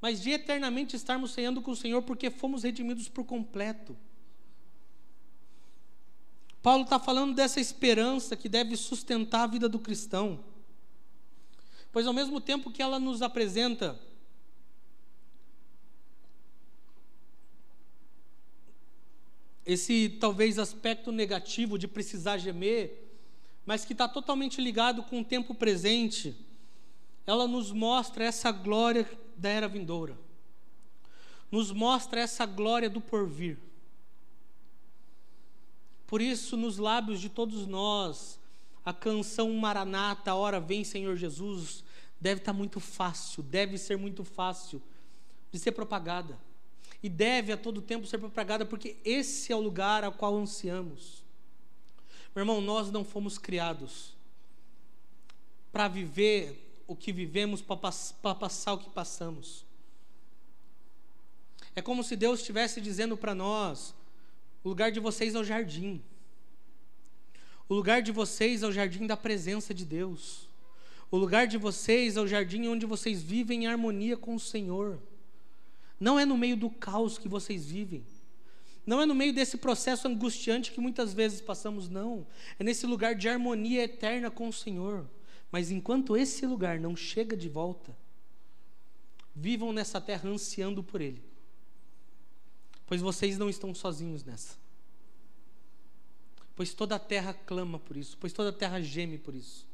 [0.00, 3.96] mas de eternamente estarmos ceando com o Senhor porque fomos redimidos por completo.
[6.62, 10.42] Paulo está falando dessa esperança que deve sustentar a vida do cristão.
[11.92, 14.00] Pois ao mesmo tempo que ela nos apresenta
[19.64, 23.02] esse talvez aspecto negativo de precisar gemer,
[23.64, 26.36] mas que está totalmente ligado com o tempo presente,
[27.26, 30.18] ela nos mostra essa glória da era vindoura,
[31.50, 33.58] nos mostra essa glória do porvir.
[36.06, 38.38] Por isso, nos lábios de todos nós,
[38.84, 41.82] a canção Maranata, hora vem Senhor Jesus,
[42.20, 44.82] deve estar muito fácil, deve ser muito fácil
[45.50, 46.38] de ser propagada.
[47.04, 51.22] E deve a todo tempo ser propagada, porque esse é o lugar ao qual ansiamos.
[52.34, 54.16] Meu irmão, nós não fomos criados
[55.70, 59.66] para viver o que vivemos, para passar o que passamos.
[61.76, 63.94] É como se Deus estivesse dizendo para nós:
[64.64, 66.02] o lugar de vocês é o jardim.
[67.68, 70.48] O lugar de vocês é o jardim da presença de Deus.
[71.10, 74.98] O lugar de vocês é o jardim onde vocês vivem em harmonia com o Senhor.
[75.98, 78.04] Não é no meio do caos que vocês vivem.
[78.86, 82.26] Não é no meio desse processo angustiante que muitas vezes passamos, não.
[82.58, 85.08] É nesse lugar de harmonia eterna com o Senhor.
[85.50, 87.96] Mas enquanto esse lugar não chega de volta,
[89.34, 91.34] vivam nessa terra ansiando por Ele
[92.86, 94.56] pois vocês não estão sozinhos nessa.
[96.54, 99.66] Pois toda a terra clama por isso, pois toda a terra geme por isso.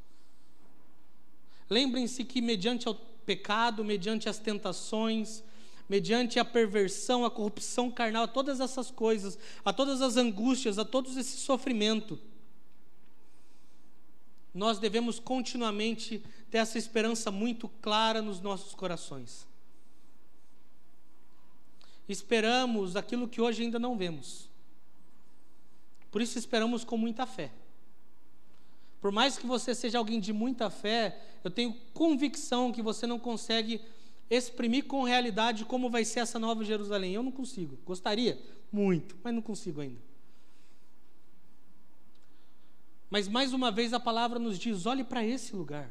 [1.68, 5.42] Lembrem-se que, mediante o pecado, mediante as tentações,
[5.90, 10.84] mediante a perversão, a corrupção carnal, a todas essas coisas, a todas as angústias, a
[10.86, 12.18] todo esse sofrimento,
[14.54, 19.50] nós devemos continuamente ter essa esperança muito clara nos nossos corações
[22.12, 24.48] esperamos aquilo que hoje ainda não vemos.
[26.10, 27.52] Por isso esperamos com muita fé.
[29.00, 33.18] Por mais que você seja alguém de muita fé, eu tenho convicção que você não
[33.18, 33.80] consegue
[34.30, 37.12] exprimir com realidade como vai ser essa nova Jerusalém.
[37.12, 37.78] Eu não consigo.
[37.84, 38.40] Gostaria
[38.72, 40.00] muito, mas não consigo ainda.
[43.10, 45.90] Mas mais uma vez a palavra nos diz: olhe para esse lugar.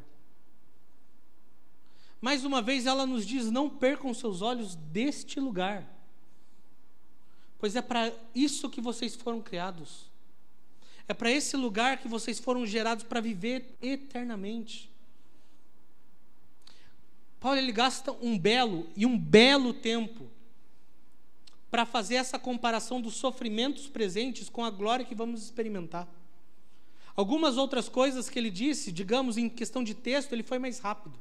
[2.21, 5.99] Mais uma vez ela nos diz: não percam seus olhos deste lugar
[7.59, 10.09] pois é para isso que vocês foram criados.
[11.07, 14.88] É para esse lugar que vocês foram gerados para viver eternamente.
[17.39, 20.29] Paulo ele gasta um belo e um belo tempo
[21.71, 26.07] para fazer essa comparação dos sofrimentos presentes com a glória que vamos experimentar.
[27.15, 31.19] Algumas outras coisas que ele disse, digamos em questão de texto, ele foi mais rápido.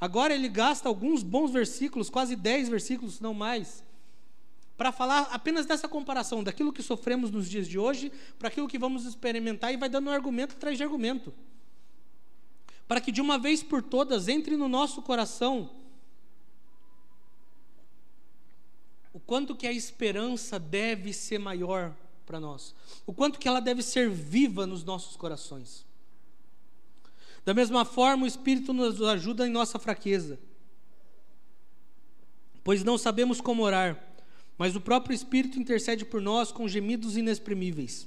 [0.00, 3.84] Agora ele gasta alguns bons versículos, quase dez versículos, não mais,
[4.76, 8.78] para falar apenas dessa comparação, daquilo que sofremos nos dias de hoje, para aquilo que
[8.78, 11.34] vamos experimentar, e vai dando um argumento atrás de argumento.
[12.90, 15.70] Para que de uma vez por todas entre no nosso coração
[19.12, 21.94] o quanto que a esperança deve ser maior
[22.26, 22.74] para nós,
[23.06, 25.86] o quanto que ela deve ser viva nos nossos corações.
[27.44, 30.36] Da mesma forma, o Espírito nos ajuda em nossa fraqueza,
[32.64, 34.10] pois não sabemos como orar
[34.60, 38.06] mas o próprio Espírito intercede por nós com gemidos inexprimíveis.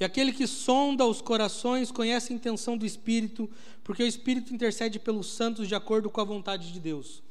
[0.00, 3.50] E aquele que sonda os corações conhece a intenção do Espírito,
[3.82, 7.22] porque o Espírito intercede pelos santos de acordo com a vontade de Deus.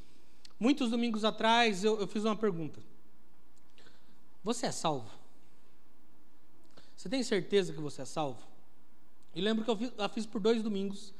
[0.60, 2.80] Muitos domingos atrás eu, eu fiz uma pergunta:
[4.44, 5.10] Você é salvo?
[6.96, 8.42] Você tem certeza que você é salvo?
[9.34, 11.14] E lembro que eu fiz, fiz por dois domingos,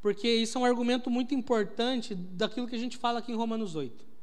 [0.00, 3.74] porque isso é um argumento muito importante daquilo que a gente fala aqui em Romanos
[3.74, 4.13] 8.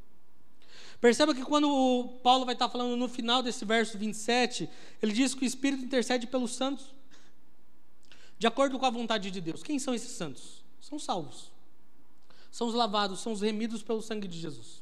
[1.02, 4.70] Perceba que quando o Paulo vai estar falando no final desse verso 27,
[5.02, 6.94] ele diz que o Espírito intercede pelos santos
[8.38, 9.64] de acordo com a vontade de Deus.
[9.64, 10.64] Quem são esses santos?
[10.80, 11.52] São salvos.
[12.52, 14.82] São os lavados, são os remidos pelo sangue de Jesus.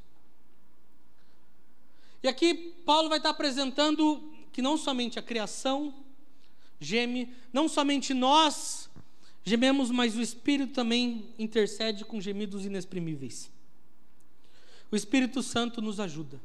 [2.21, 2.53] E aqui
[2.85, 5.93] Paulo vai estar apresentando que não somente a criação
[6.79, 8.89] geme, não somente nós
[9.43, 13.49] gememos, mas o Espírito também intercede com gemidos inexprimíveis.
[14.91, 16.39] O Espírito Santo nos ajuda.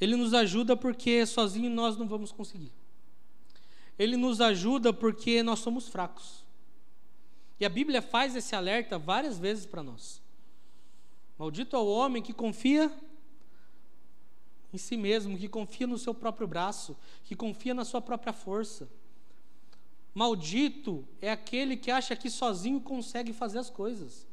[0.00, 2.72] Ele nos ajuda porque sozinho nós não vamos conseguir.
[3.98, 6.44] Ele nos ajuda porque nós somos fracos.
[7.58, 10.20] E a Bíblia faz esse alerta várias vezes para nós.
[11.38, 12.92] Maldito é o homem que confia
[14.72, 18.88] em si mesmo, que confia no seu próprio braço, que confia na sua própria força.
[20.14, 24.25] Maldito é aquele que acha que sozinho consegue fazer as coisas,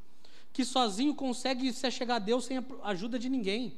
[0.54, 3.76] que sozinho consegue se chegar a Deus sem a ajuda de ninguém.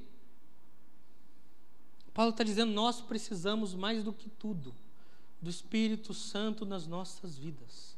[2.14, 4.76] Paulo está dizendo: nós precisamos mais do que tudo
[5.42, 7.96] do Espírito Santo nas nossas vidas.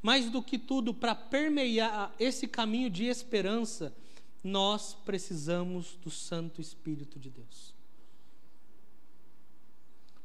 [0.00, 3.94] Mais do que tudo, para permear esse caminho de esperança,
[4.42, 7.74] nós precisamos do Santo Espírito de Deus.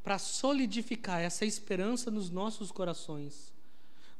[0.03, 3.53] Para solidificar essa esperança nos nossos corações,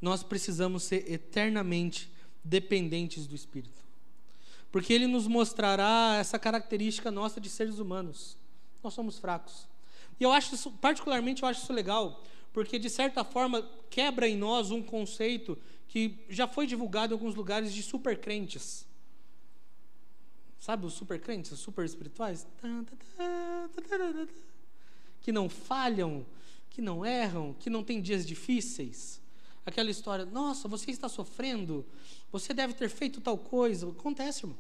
[0.02, 2.10] nós precisamos ser eternamente
[2.50, 3.84] dependentes do Espírito.
[4.72, 8.38] Porque ele nos mostrará essa característica nossa de seres humanos.
[8.84, 9.68] Nós somos fracos.
[10.20, 14.36] E eu acho isso, particularmente, eu acho isso legal, porque de certa forma quebra em
[14.36, 18.86] nós um conceito que já foi divulgado em alguns lugares de supercrentes.
[20.60, 22.46] Sabe os supercrentes, os super espirituais?
[25.22, 26.26] Que não falham,
[26.70, 29.22] que não erram, que não têm dias difíceis.
[29.66, 31.86] Aquela história, nossa, você está sofrendo,
[32.32, 33.88] você deve ter feito tal coisa.
[33.90, 34.58] Acontece, irmão.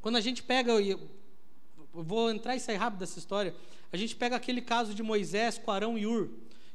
[0.00, 0.72] Quando a gente pega,
[1.92, 3.54] vou entrar e sair rápido dessa história.
[3.92, 6.28] A gente pega aquele caso de Moisés com Arão e Ur,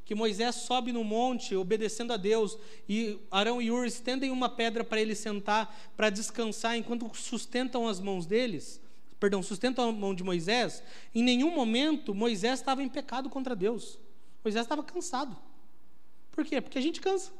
[0.04, 2.58] que Moisés sobe no monte obedecendo a Deus
[2.88, 8.00] e Arão e Ur estendem uma pedra para ele sentar para descansar enquanto sustentam as
[8.00, 8.80] mãos deles.
[9.20, 10.82] Perdão, sustentam a mão de Moisés.
[11.14, 13.98] Em nenhum momento Moisés estava em pecado contra Deus.
[14.42, 15.36] Moisés estava cansado.
[16.32, 16.60] Por quê?
[16.60, 17.32] Porque a gente cansa.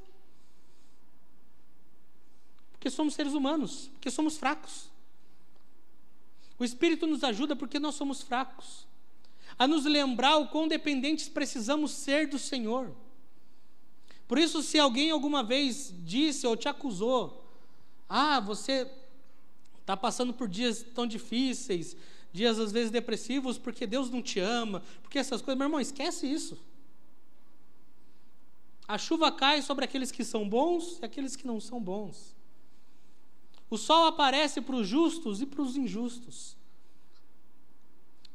[2.73, 4.91] Porque somos seres humanos, porque somos fracos.
[6.59, 8.87] O Espírito nos ajuda porque nós somos fracos,
[9.59, 12.95] a nos lembrar o quão dependentes precisamos ser do Senhor.
[14.29, 17.45] Por isso, se alguém alguma vez disse ou te acusou,
[18.09, 18.91] ah, você
[19.81, 21.97] está passando por dias tão difíceis,
[22.33, 26.27] dias às vezes depressivos, porque Deus não te ama, porque essas coisas, meu irmão, esquece
[26.27, 26.57] isso.
[28.91, 32.35] A chuva cai sobre aqueles que são bons e aqueles que não são bons.
[33.71, 36.57] O sol aparece para os justos e para os injustos.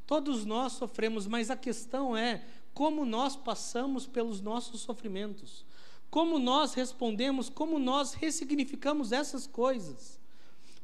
[0.07, 2.41] Todos nós sofremos, mas a questão é
[2.73, 5.65] como nós passamos pelos nossos sofrimentos,
[6.09, 10.17] como nós respondemos, como nós ressignificamos essas coisas,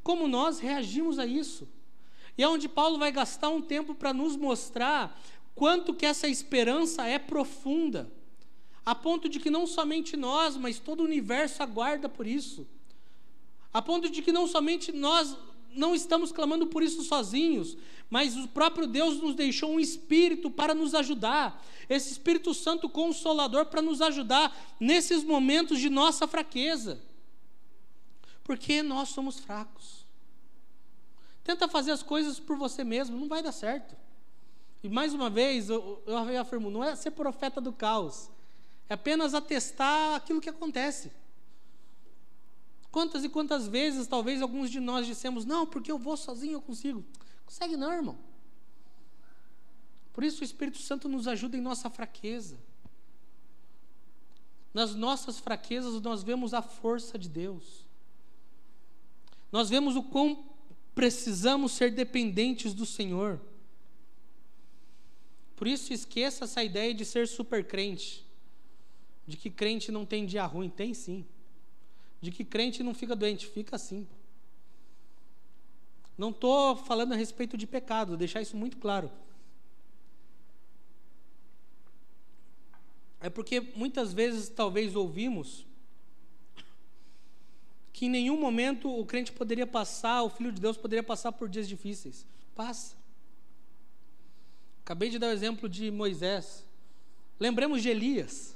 [0.02, 1.66] como nós reagimos a isso.
[2.36, 5.18] E é onde Paulo vai gastar um tempo para nos mostrar
[5.54, 8.12] quanto que essa esperança é profunda,
[8.84, 12.66] a ponto de que não somente nós, mas todo o universo aguarda por isso
[13.72, 15.36] a ponto de que não somente nós
[15.74, 17.78] não estamos clamando por isso sozinhos,
[18.10, 23.66] mas o próprio Deus nos deixou um espírito para nos ajudar, esse Espírito Santo consolador
[23.66, 27.00] para nos ajudar nesses momentos de nossa fraqueza,
[28.44, 30.04] porque nós somos fracos.
[31.42, 33.96] Tenta fazer as coisas por você mesmo, não vai dar certo.
[34.82, 38.30] E mais uma vez, eu, eu afirmo: não é ser profeta do caos,
[38.92, 41.10] é apenas atestar aquilo que acontece.
[42.90, 46.60] Quantas e quantas vezes, talvez alguns de nós dissemos: Não, porque eu vou sozinho, eu
[46.60, 47.02] consigo.
[47.46, 48.18] Consegue não, irmão.
[50.12, 52.58] Por isso o Espírito Santo nos ajuda em nossa fraqueza.
[54.74, 57.86] Nas nossas fraquezas, nós vemos a força de Deus.
[59.50, 60.44] Nós vemos o quão
[60.94, 63.40] precisamos ser dependentes do Senhor.
[65.56, 68.26] Por isso, esqueça essa ideia de ser super crente,
[69.32, 70.68] de que crente não tem dia ruim.
[70.68, 71.24] Tem sim
[72.20, 74.06] de que crente não fica doente, fica assim.
[76.16, 79.10] Não estou falando a respeito de pecado, deixar isso muito claro.
[83.20, 85.66] É porque muitas vezes talvez ouvimos
[87.92, 91.48] que em nenhum momento o crente poderia passar, o filho de Deus poderia passar por
[91.48, 92.26] dias difíceis.
[92.54, 92.94] Passa.
[94.84, 96.64] Acabei de dar o exemplo de Moisés.
[97.40, 98.52] Lembremos de Elias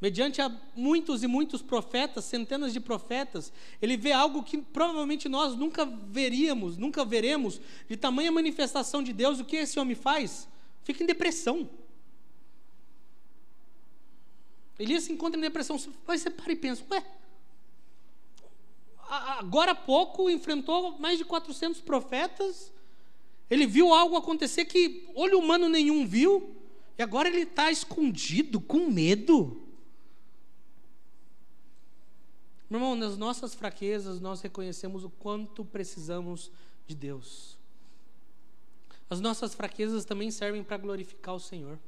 [0.00, 5.54] mediante a muitos e muitos profetas, centenas de profetas, ele vê algo que provavelmente nós
[5.56, 9.40] nunca veríamos, nunca veremos, de tamanha manifestação de Deus.
[9.40, 10.48] O que esse homem faz?
[10.82, 11.68] Fica em depressão.
[14.78, 15.78] Elias se encontra em depressão.
[15.78, 17.04] Você para e pensa, ué,
[19.08, 22.72] agora há pouco enfrentou mais de 400 profetas,
[23.48, 26.56] ele viu algo acontecer que olho humano nenhum viu,
[26.98, 29.63] e agora ele está escondido, com medo.
[32.74, 36.50] Meu irmão, nas nossas fraquezas nós reconhecemos o quanto precisamos
[36.88, 37.56] de Deus.
[39.08, 41.78] As nossas fraquezas também servem para glorificar o Senhor.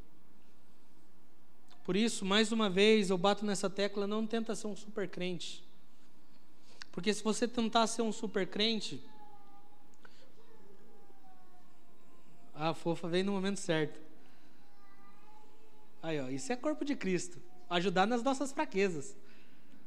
[1.83, 5.61] Por isso, mais uma vez, eu bato nessa tecla: não tenta ser um super crente.
[6.93, 9.03] Porque se você tentar ser um super crente,
[12.55, 14.01] a fofa vem no momento certo.
[16.01, 17.43] Aí, ó, isso é corpo de Cristo.
[17.69, 19.17] Ajudar nas nossas fraquezas.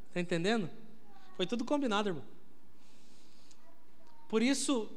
[0.09, 0.69] Está entendendo?
[1.39, 2.25] Foi tudo combinado, irmão.
[4.27, 4.89] Por isso,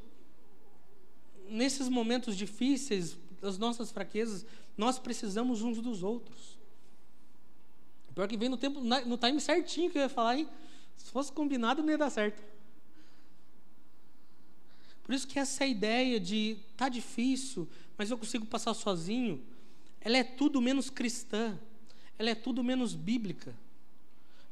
[1.48, 4.44] nesses momentos difíceis, das nossas fraquezas,
[4.76, 6.58] nós precisamos uns dos outros.
[8.12, 10.48] Pior que vem no tempo, no time certinho que eu ia falar, hein?
[10.96, 12.42] Se fosse combinado, não ia dar certo.
[15.04, 19.40] Por isso que essa ideia de tá difícil, mas eu consigo passar sozinho,
[20.00, 21.56] ela é tudo menos cristã,
[22.18, 23.54] ela é tudo menos bíblica.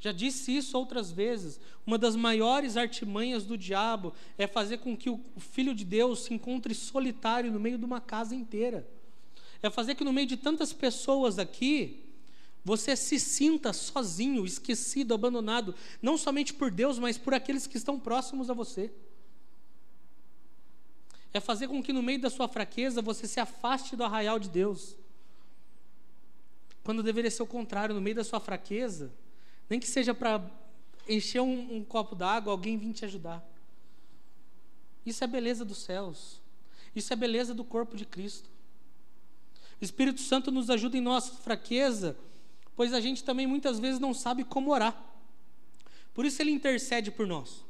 [0.00, 1.60] Já disse isso outras vezes.
[1.86, 6.32] Uma das maiores artimanhas do diabo é fazer com que o filho de Deus se
[6.32, 8.88] encontre solitário no meio de uma casa inteira.
[9.62, 12.02] É fazer que no meio de tantas pessoas aqui,
[12.64, 18.00] você se sinta sozinho, esquecido, abandonado, não somente por Deus, mas por aqueles que estão
[18.00, 18.90] próximos a você.
[21.32, 24.48] É fazer com que no meio da sua fraqueza você se afaste do arraial de
[24.48, 24.96] Deus.
[26.82, 29.12] Quando deveria ser o contrário, no meio da sua fraqueza,
[29.70, 30.44] nem que seja para
[31.08, 33.42] encher um, um copo d'água, alguém vir te ajudar.
[35.06, 36.40] Isso é beleza dos céus.
[36.94, 38.50] Isso é beleza do corpo de Cristo.
[39.80, 42.16] O Espírito Santo nos ajuda em nossa fraqueza,
[42.74, 45.00] pois a gente também muitas vezes não sabe como orar.
[46.12, 47.64] Por isso ele intercede por nós.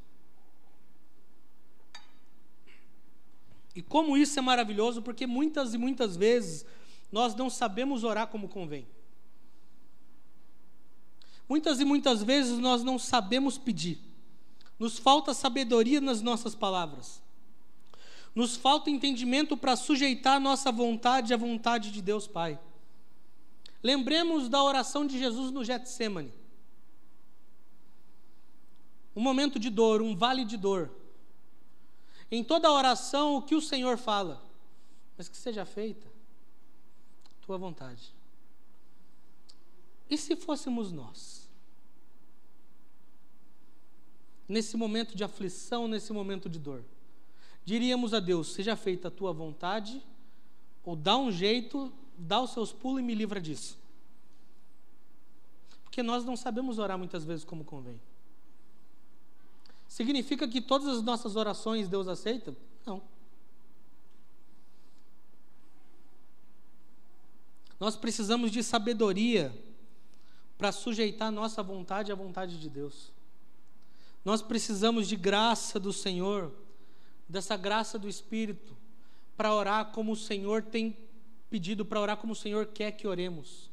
[3.77, 6.65] E como isso é maravilhoso, porque muitas e muitas vezes
[7.13, 8.87] nós não sabemos orar como convém.
[11.51, 13.99] Muitas e muitas vezes nós não sabemos pedir.
[14.79, 17.21] Nos falta sabedoria nas nossas palavras.
[18.33, 22.57] Nos falta entendimento para sujeitar a nossa vontade à vontade de Deus Pai.
[23.83, 26.33] Lembremos da oração de Jesus no Getsemane.
[29.17, 30.89] Um momento de dor, um vale de dor.
[32.31, 34.41] Em toda oração, o que o Senhor fala?
[35.19, 36.09] Mas que seja feita
[37.45, 38.15] tua vontade.
[40.09, 41.40] E se fôssemos nós?
[44.51, 46.85] Nesse momento de aflição, nesse momento de dor?
[47.65, 50.03] Diríamos a Deus: seja feita a tua vontade,
[50.85, 53.79] ou dá um jeito, dá os seus pulos e me livra disso.
[55.85, 58.01] Porque nós não sabemos orar muitas vezes como convém.
[59.89, 62.55] Significa que todas as nossas orações Deus aceita?
[62.85, 63.03] Não.
[67.79, 69.57] Nós precisamos de sabedoria
[70.59, 73.11] para sujeitar nossa vontade à vontade de Deus.
[74.25, 76.53] Nós precisamos de graça do Senhor,
[77.29, 78.77] dessa graça do Espírito,
[79.37, 80.97] para orar como o Senhor tem
[81.49, 83.71] pedido, para orar como o Senhor quer que oremos,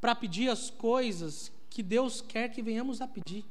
[0.00, 3.44] para pedir as coisas que Deus quer que venhamos a pedir.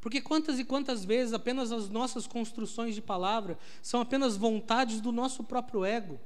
[0.00, 5.12] Porque quantas e quantas vezes apenas as nossas construções de palavra são apenas vontades do
[5.12, 6.18] nosso próprio ego,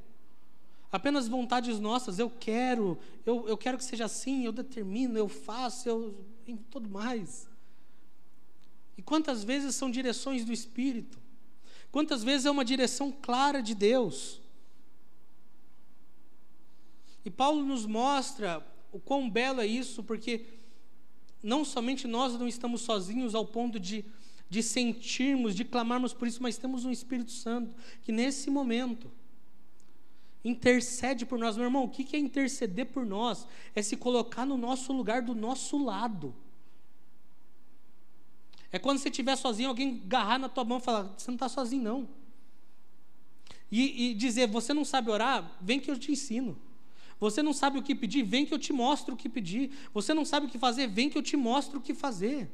[0.93, 2.21] apenas vontades nossas.
[2.21, 2.97] Eu quero,
[3.27, 6.25] eu, eu quero que seja assim, eu determino, eu faço, eu.
[6.47, 7.49] em tudo mais.
[8.97, 11.19] E quantas vezes são direções do Espírito?
[11.91, 14.41] Quantas vezes é uma direção clara de Deus?
[17.25, 20.47] E Paulo nos mostra o quão belo é isso, porque
[21.43, 24.05] não somente nós não estamos sozinhos ao ponto de,
[24.49, 29.11] de sentirmos, de clamarmos por isso, mas temos um Espírito Santo que nesse momento
[30.45, 31.57] intercede por nós.
[31.57, 33.47] Meu irmão, o que é interceder por nós?
[33.75, 36.35] É se colocar no nosso lugar, do nosso lado.
[38.75, 41.49] É quando você estiver sozinho, alguém agarrar na tua mão e falar: Você não está
[41.49, 42.09] sozinho, não.
[43.71, 45.49] E, e dizer: Você não sabe orar?
[45.61, 46.59] Vem que eu te ensino.
[47.21, 48.25] Você não sabe o que pedir?
[48.25, 49.71] Vem que eu te mostro o que pedir.
[49.93, 50.89] Você não sabe o que fazer?
[50.89, 52.51] Vem que eu te mostro o que fazer.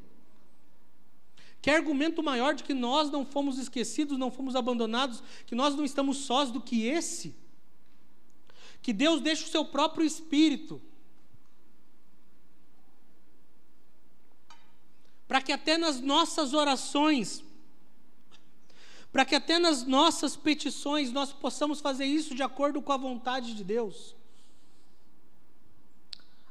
[1.63, 5.87] Que argumento maior de que nós não fomos esquecidos, não fomos abandonados, que nós não
[5.87, 7.35] estamos sós do que esse?
[8.83, 10.83] Que Deus deixa o seu próprio espírito
[15.31, 17.45] para que até nas nossas orações,
[19.13, 23.55] para que até nas nossas petições nós possamos fazer isso de acordo com a vontade
[23.55, 24.17] de Deus.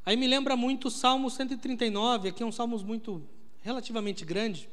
[0.05, 3.21] Aí me lembra muito o Salmo 139, aqui é um salmo muito
[3.61, 4.69] relativamente grande.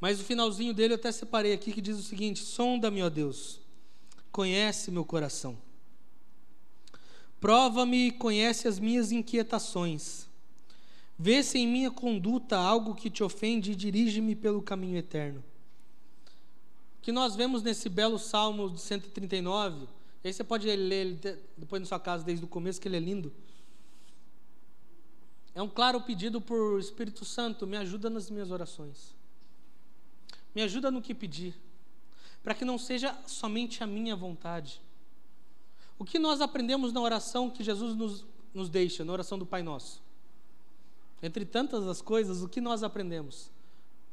[0.00, 3.58] Mas o finalzinho dele eu até separei aqui que diz o seguinte: Sonda-me, ó Deus,
[4.30, 5.58] conhece meu coração.
[7.40, 10.25] Prova-me e conhece as minhas inquietações
[11.18, 15.42] Vê se em minha conduta algo que te ofende e dirige-me pelo caminho eterno.
[16.98, 19.88] O que nós vemos nesse belo Salmo de 139,
[20.22, 21.18] aí você pode ler
[21.56, 23.32] depois na sua casa desde o começo, que ele é lindo.
[25.54, 29.14] É um claro pedido por Espírito Santo, me ajuda nas minhas orações.
[30.54, 31.54] Me ajuda no que pedir,
[32.42, 34.82] para que não seja somente a minha vontade.
[35.98, 39.62] O que nós aprendemos na oração que Jesus nos, nos deixa, na oração do Pai
[39.62, 40.04] Nosso?
[41.22, 43.50] Entre tantas as coisas, o que nós aprendemos?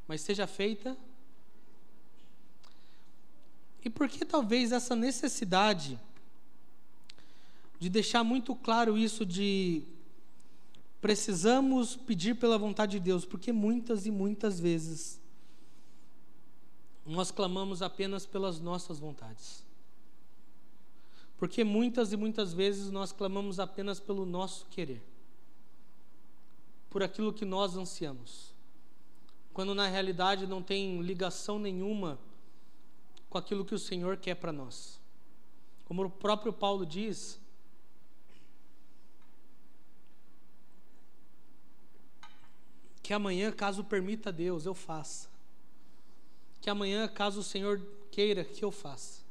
[0.07, 0.97] Mas seja feita.
[3.83, 5.99] E por que talvez essa necessidade
[7.79, 9.83] de deixar muito claro isso de
[11.01, 13.25] precisamos pedir pela vontade de Deus?
[13.25, 15.19] Porque muitas e muitas vezes
[17.05, 19.61] nós clamamos apenas pelas nossas vontades.
[21.37, 25.03] Porque muitas e muitas vezes nós clamamos apenas pelo nosso querer
[26.93, 28.53] por aquilo que nós ansiamos,
[29.51, 32.19] quando na realidade não tem ligação nenhuma
[33.31, 35.01] com aquilo que o Senhor quer para nós.
[35.85, 37.41] Como o próprio Paulo diz,
[43.01, 45.27] que amanhã, caso permita Deus, eu faça.
[46.61, 47.81] Que amanhã, caso o Senhor
[48.11, 49.22] queira que eu faça.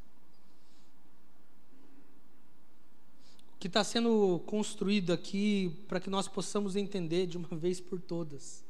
[3.62, 8.64] Que está sendo construído aqui para que nós possamos entender de uma vez por todas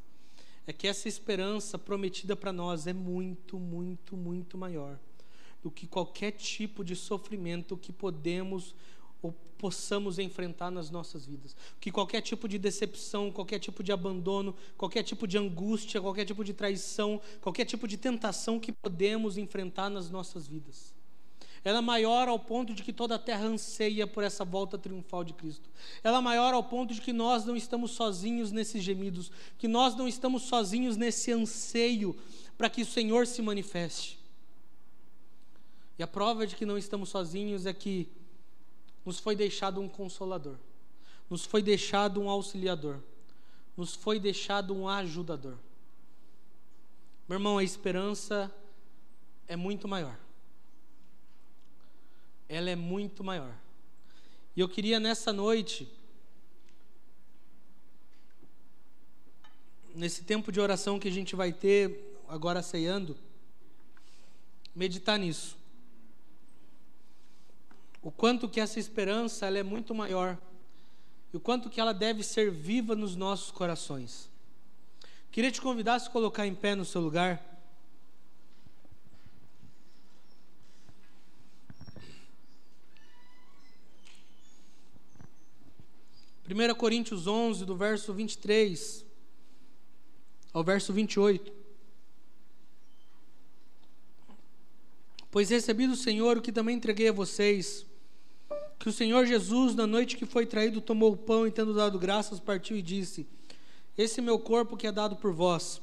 [0.66, 4.98] é que essa esperança prometida para nós é muito, muito, muito maior
[5.62, 8.74] do que qualquer tipo de sofrimento que podemos
[9.22, 11.56] ou possamos enfrentar nas nossas vidas.
[11.80, 16.44] Que qualquer tipo de decepção, qualquer tipo de abandono, qualquer tipo de angústia, qualquer tipo
[16.44, 20.94] de traição, qualquer tipo de tentação que podemos enfrentar nas nossas vidas
[21.64, 25.22] ela é maior ao ponto de que toda a terra anseia por essa volta triunfal
[25.22, 25.70] de Cristo.
[26.02, 29.94] Ela é maior ao ponto de que nós não estamos sozinhos nesses gemidos, que nós
[29.94, 32.16] não estamos sozinhos nesse anseio
[32.58, 34.18] para que o Senhor se manifeste.
[35.98, 38.10] E a prova de que não estamos sozinhos é que
[39.04, 40.56] nos foi deixado um consolador,
[41.30, 42.98] nos foi deixado um auxiliador,
[43.76, 45.56] nos foi deixado um ajudador.
[47.28, 48.52] Meu irmão, a esperança
[49.46, 50.18] é muito maior
[52.52, 53.54] ela é muito maior.
[54.54, 55.90] E eu queria nessa noite,
[59.94, 63.16] nesse tempo de oração que a gente vai ter agora ceando,
[64.74, 65.56] meditar nisso.
[68.02, 70.36] O quanto que essa esperança ela é muito maior
[71.32, 74.28] e o quanto que ela deve ser viva nos nossos corações.
[75.30, 77.51] Queria te convidar a se colocar em pé no seu lugar.
[86.52, 89.06] 1 Coríntios 11, do verso 23
[90.52, 91.50] ao verso 28.
[95.30, 97.86] Pois recebi do Senhor o que também entreguei a vocês,
[98.78, 101.98] que o Senhor Jesus, na noite que foi traído, tomou o pão e, tendo dado
[101.98, 103.26] graças, partiu e disse:
[103.96, 105.80] Esse é meu corpo que é dado por vós.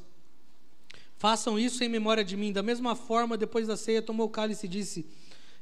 [1.17, 2.53] Façam isso em memória de mim.
[2.53, 5.07] Da mesma forma, depois da ceia, tomou o cálice e disse: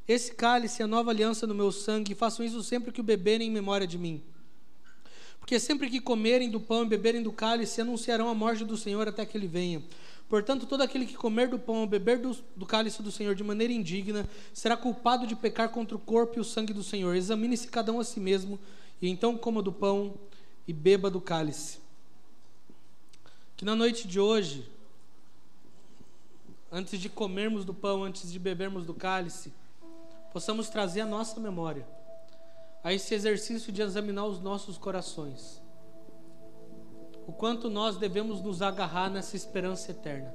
[0.05, 2.13] Esse cálice é a nova aliança no meu sangue.
[2.13, 4.21] Façam isso sempre que o beberem em memória de mim.
[5.47, 9.07] Porque sempre que comerem do pão e beberem do cálice, anunciarão a morte do Senhor
[9.07, 9.81] até que ele venha.
[10.27, 13.45] Portanto, todo aquele que comer do pão ou beber do, do, cálice do Senhor de
[13.45, 17.15] maneira indigna será culpado de pecar contra o corpo e o sangue do Senhor.
[17.15, 18.59] Examine-se cada um a si mesmo,
[19.01, 20.15] e então coma do pão
[20.67, 21.79] e beba do cálice.
[23.55, 24.69] Que na noite de hoje,
[26.69, 29.53] antes de comermos do pão, antes de bebermos do cálice,
[30.33, 31.87] possamos trazer a nossa memória
[32.83, 35.61] a esse exercício de examinar os nossos corações.
[37.27, 40.33] O quanto nós devemos nos agarrar nessa esperança eterna.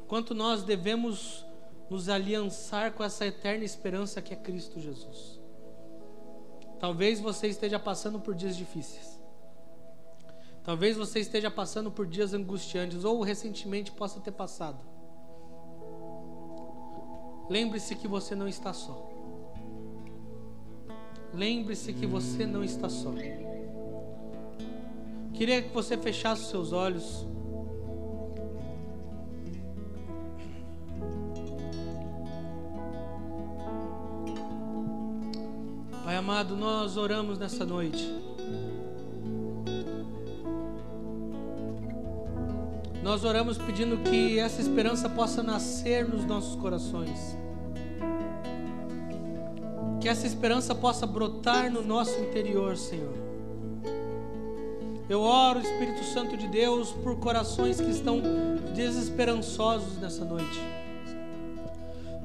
[0.00, 1.44] O quanto nós devemos
[1.90, 5.38] nos aliançar com essa eterna esperança que é Cristo Jesus.
[6.80, 9.20] Talvez você esteja passando por dias difíceis.
[10.64, 14.80] Talvez você esteja passando por dias angustiantes ou recentemente possa ter passado.
[17.50, 19.11] Lembre-se que você não está só.
[21.34, 23.12] Lembre-se que você não está só.
[25.32, 27.26] Queria que você fechasse os seus olhos.
[36.04, 38.12] Pai amado, nós oramos nessa noite.
[43.02, 47.41] Nós oramos pedindo que essa esperança possa nascer nos nossos corações
[50.02, 53.14] que essa esperança possa brotar no nosso interior, Senhor.
[55.08, 58.20] Eu oro, Espírito Santo de Deus, por corações que estão
[58.74, 60.60] desesperançosos nessa noite.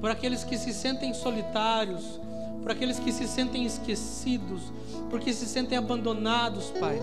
[0.02, 2.20] Por aqueles que se sentem solitários,
[2.64, 4.74] por aqueles que se sentem esquecidos,
[5.12, 7.00] porque se sentem abandonados, Pai.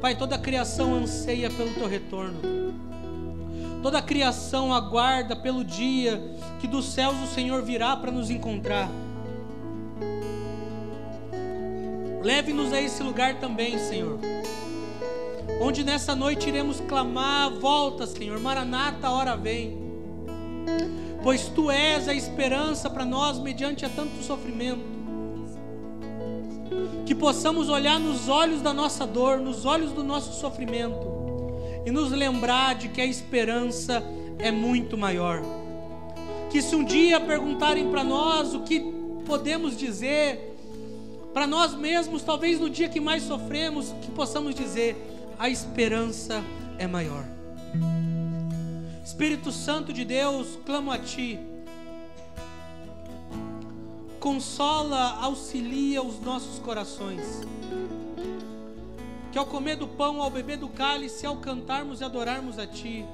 [0.00, 2.40] Pai, toda a criação anseia pelo teu retorno.
[3.84, 6.18] Toda a criação aguarda pelo dia
[6.58, 8.88] que dos céus o Senhor virá para nos encontrar.
[12.22, 14.18] Leve-nos a esse lugar também, Senhor.
[15.60, 19.76] Onde nessa noite iremos clamar: volta, Senhor, Maranata, a hora vem.
[21.22, 24.80] Pois tu és a esperança para nós mediante a tanto sofrimento.
[27.04, 31.13] Que possamos olhar nos olhos da nossa dor, nos olhos do nosso sofrimento
[31.84, 34.02] e nos lembrar de que a esperança
[34.38, 35.42] é muito maior.
[36.50, 38.80] Que se um dia perguntarem para nós o que
[39.26, 40.54] podemos dizer,
[41.32, 44.96] para nós mesmos, talvez no dia que mais sofremos, que possamos dizer:
[45.38, 46.42] a esperança
[46.78, 47.24] é maior.
[49.04, 51.38] Espírito Santo de Deus, clamo a Ti.
[54.18, 57.42] Consola, auxilia os nossos corações.
[59.34, 63.04] Que ao comer do pão, ao beber do cálice, ao cantarmos e adorarmos a Ti,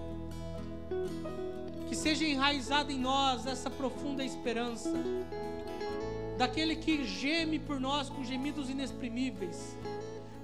[1.88, 4.92] que seja enraizada em nós essa profunda esperança
[6.36, 9.74] daquele que geme por nós com gemidos inexprimíveis,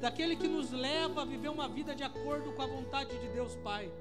[0.01, 3.55] daquele que nos leva a viver uma vida de acordo com a vontade de Deus
[3.57, 3.93] Pai.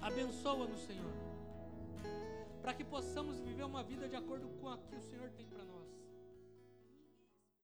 [0.00, 1.12] Abençoa-nos, Senhor,
[2.62, 5.23] para que possamos viver uma vida de acordo com o que o Senhor.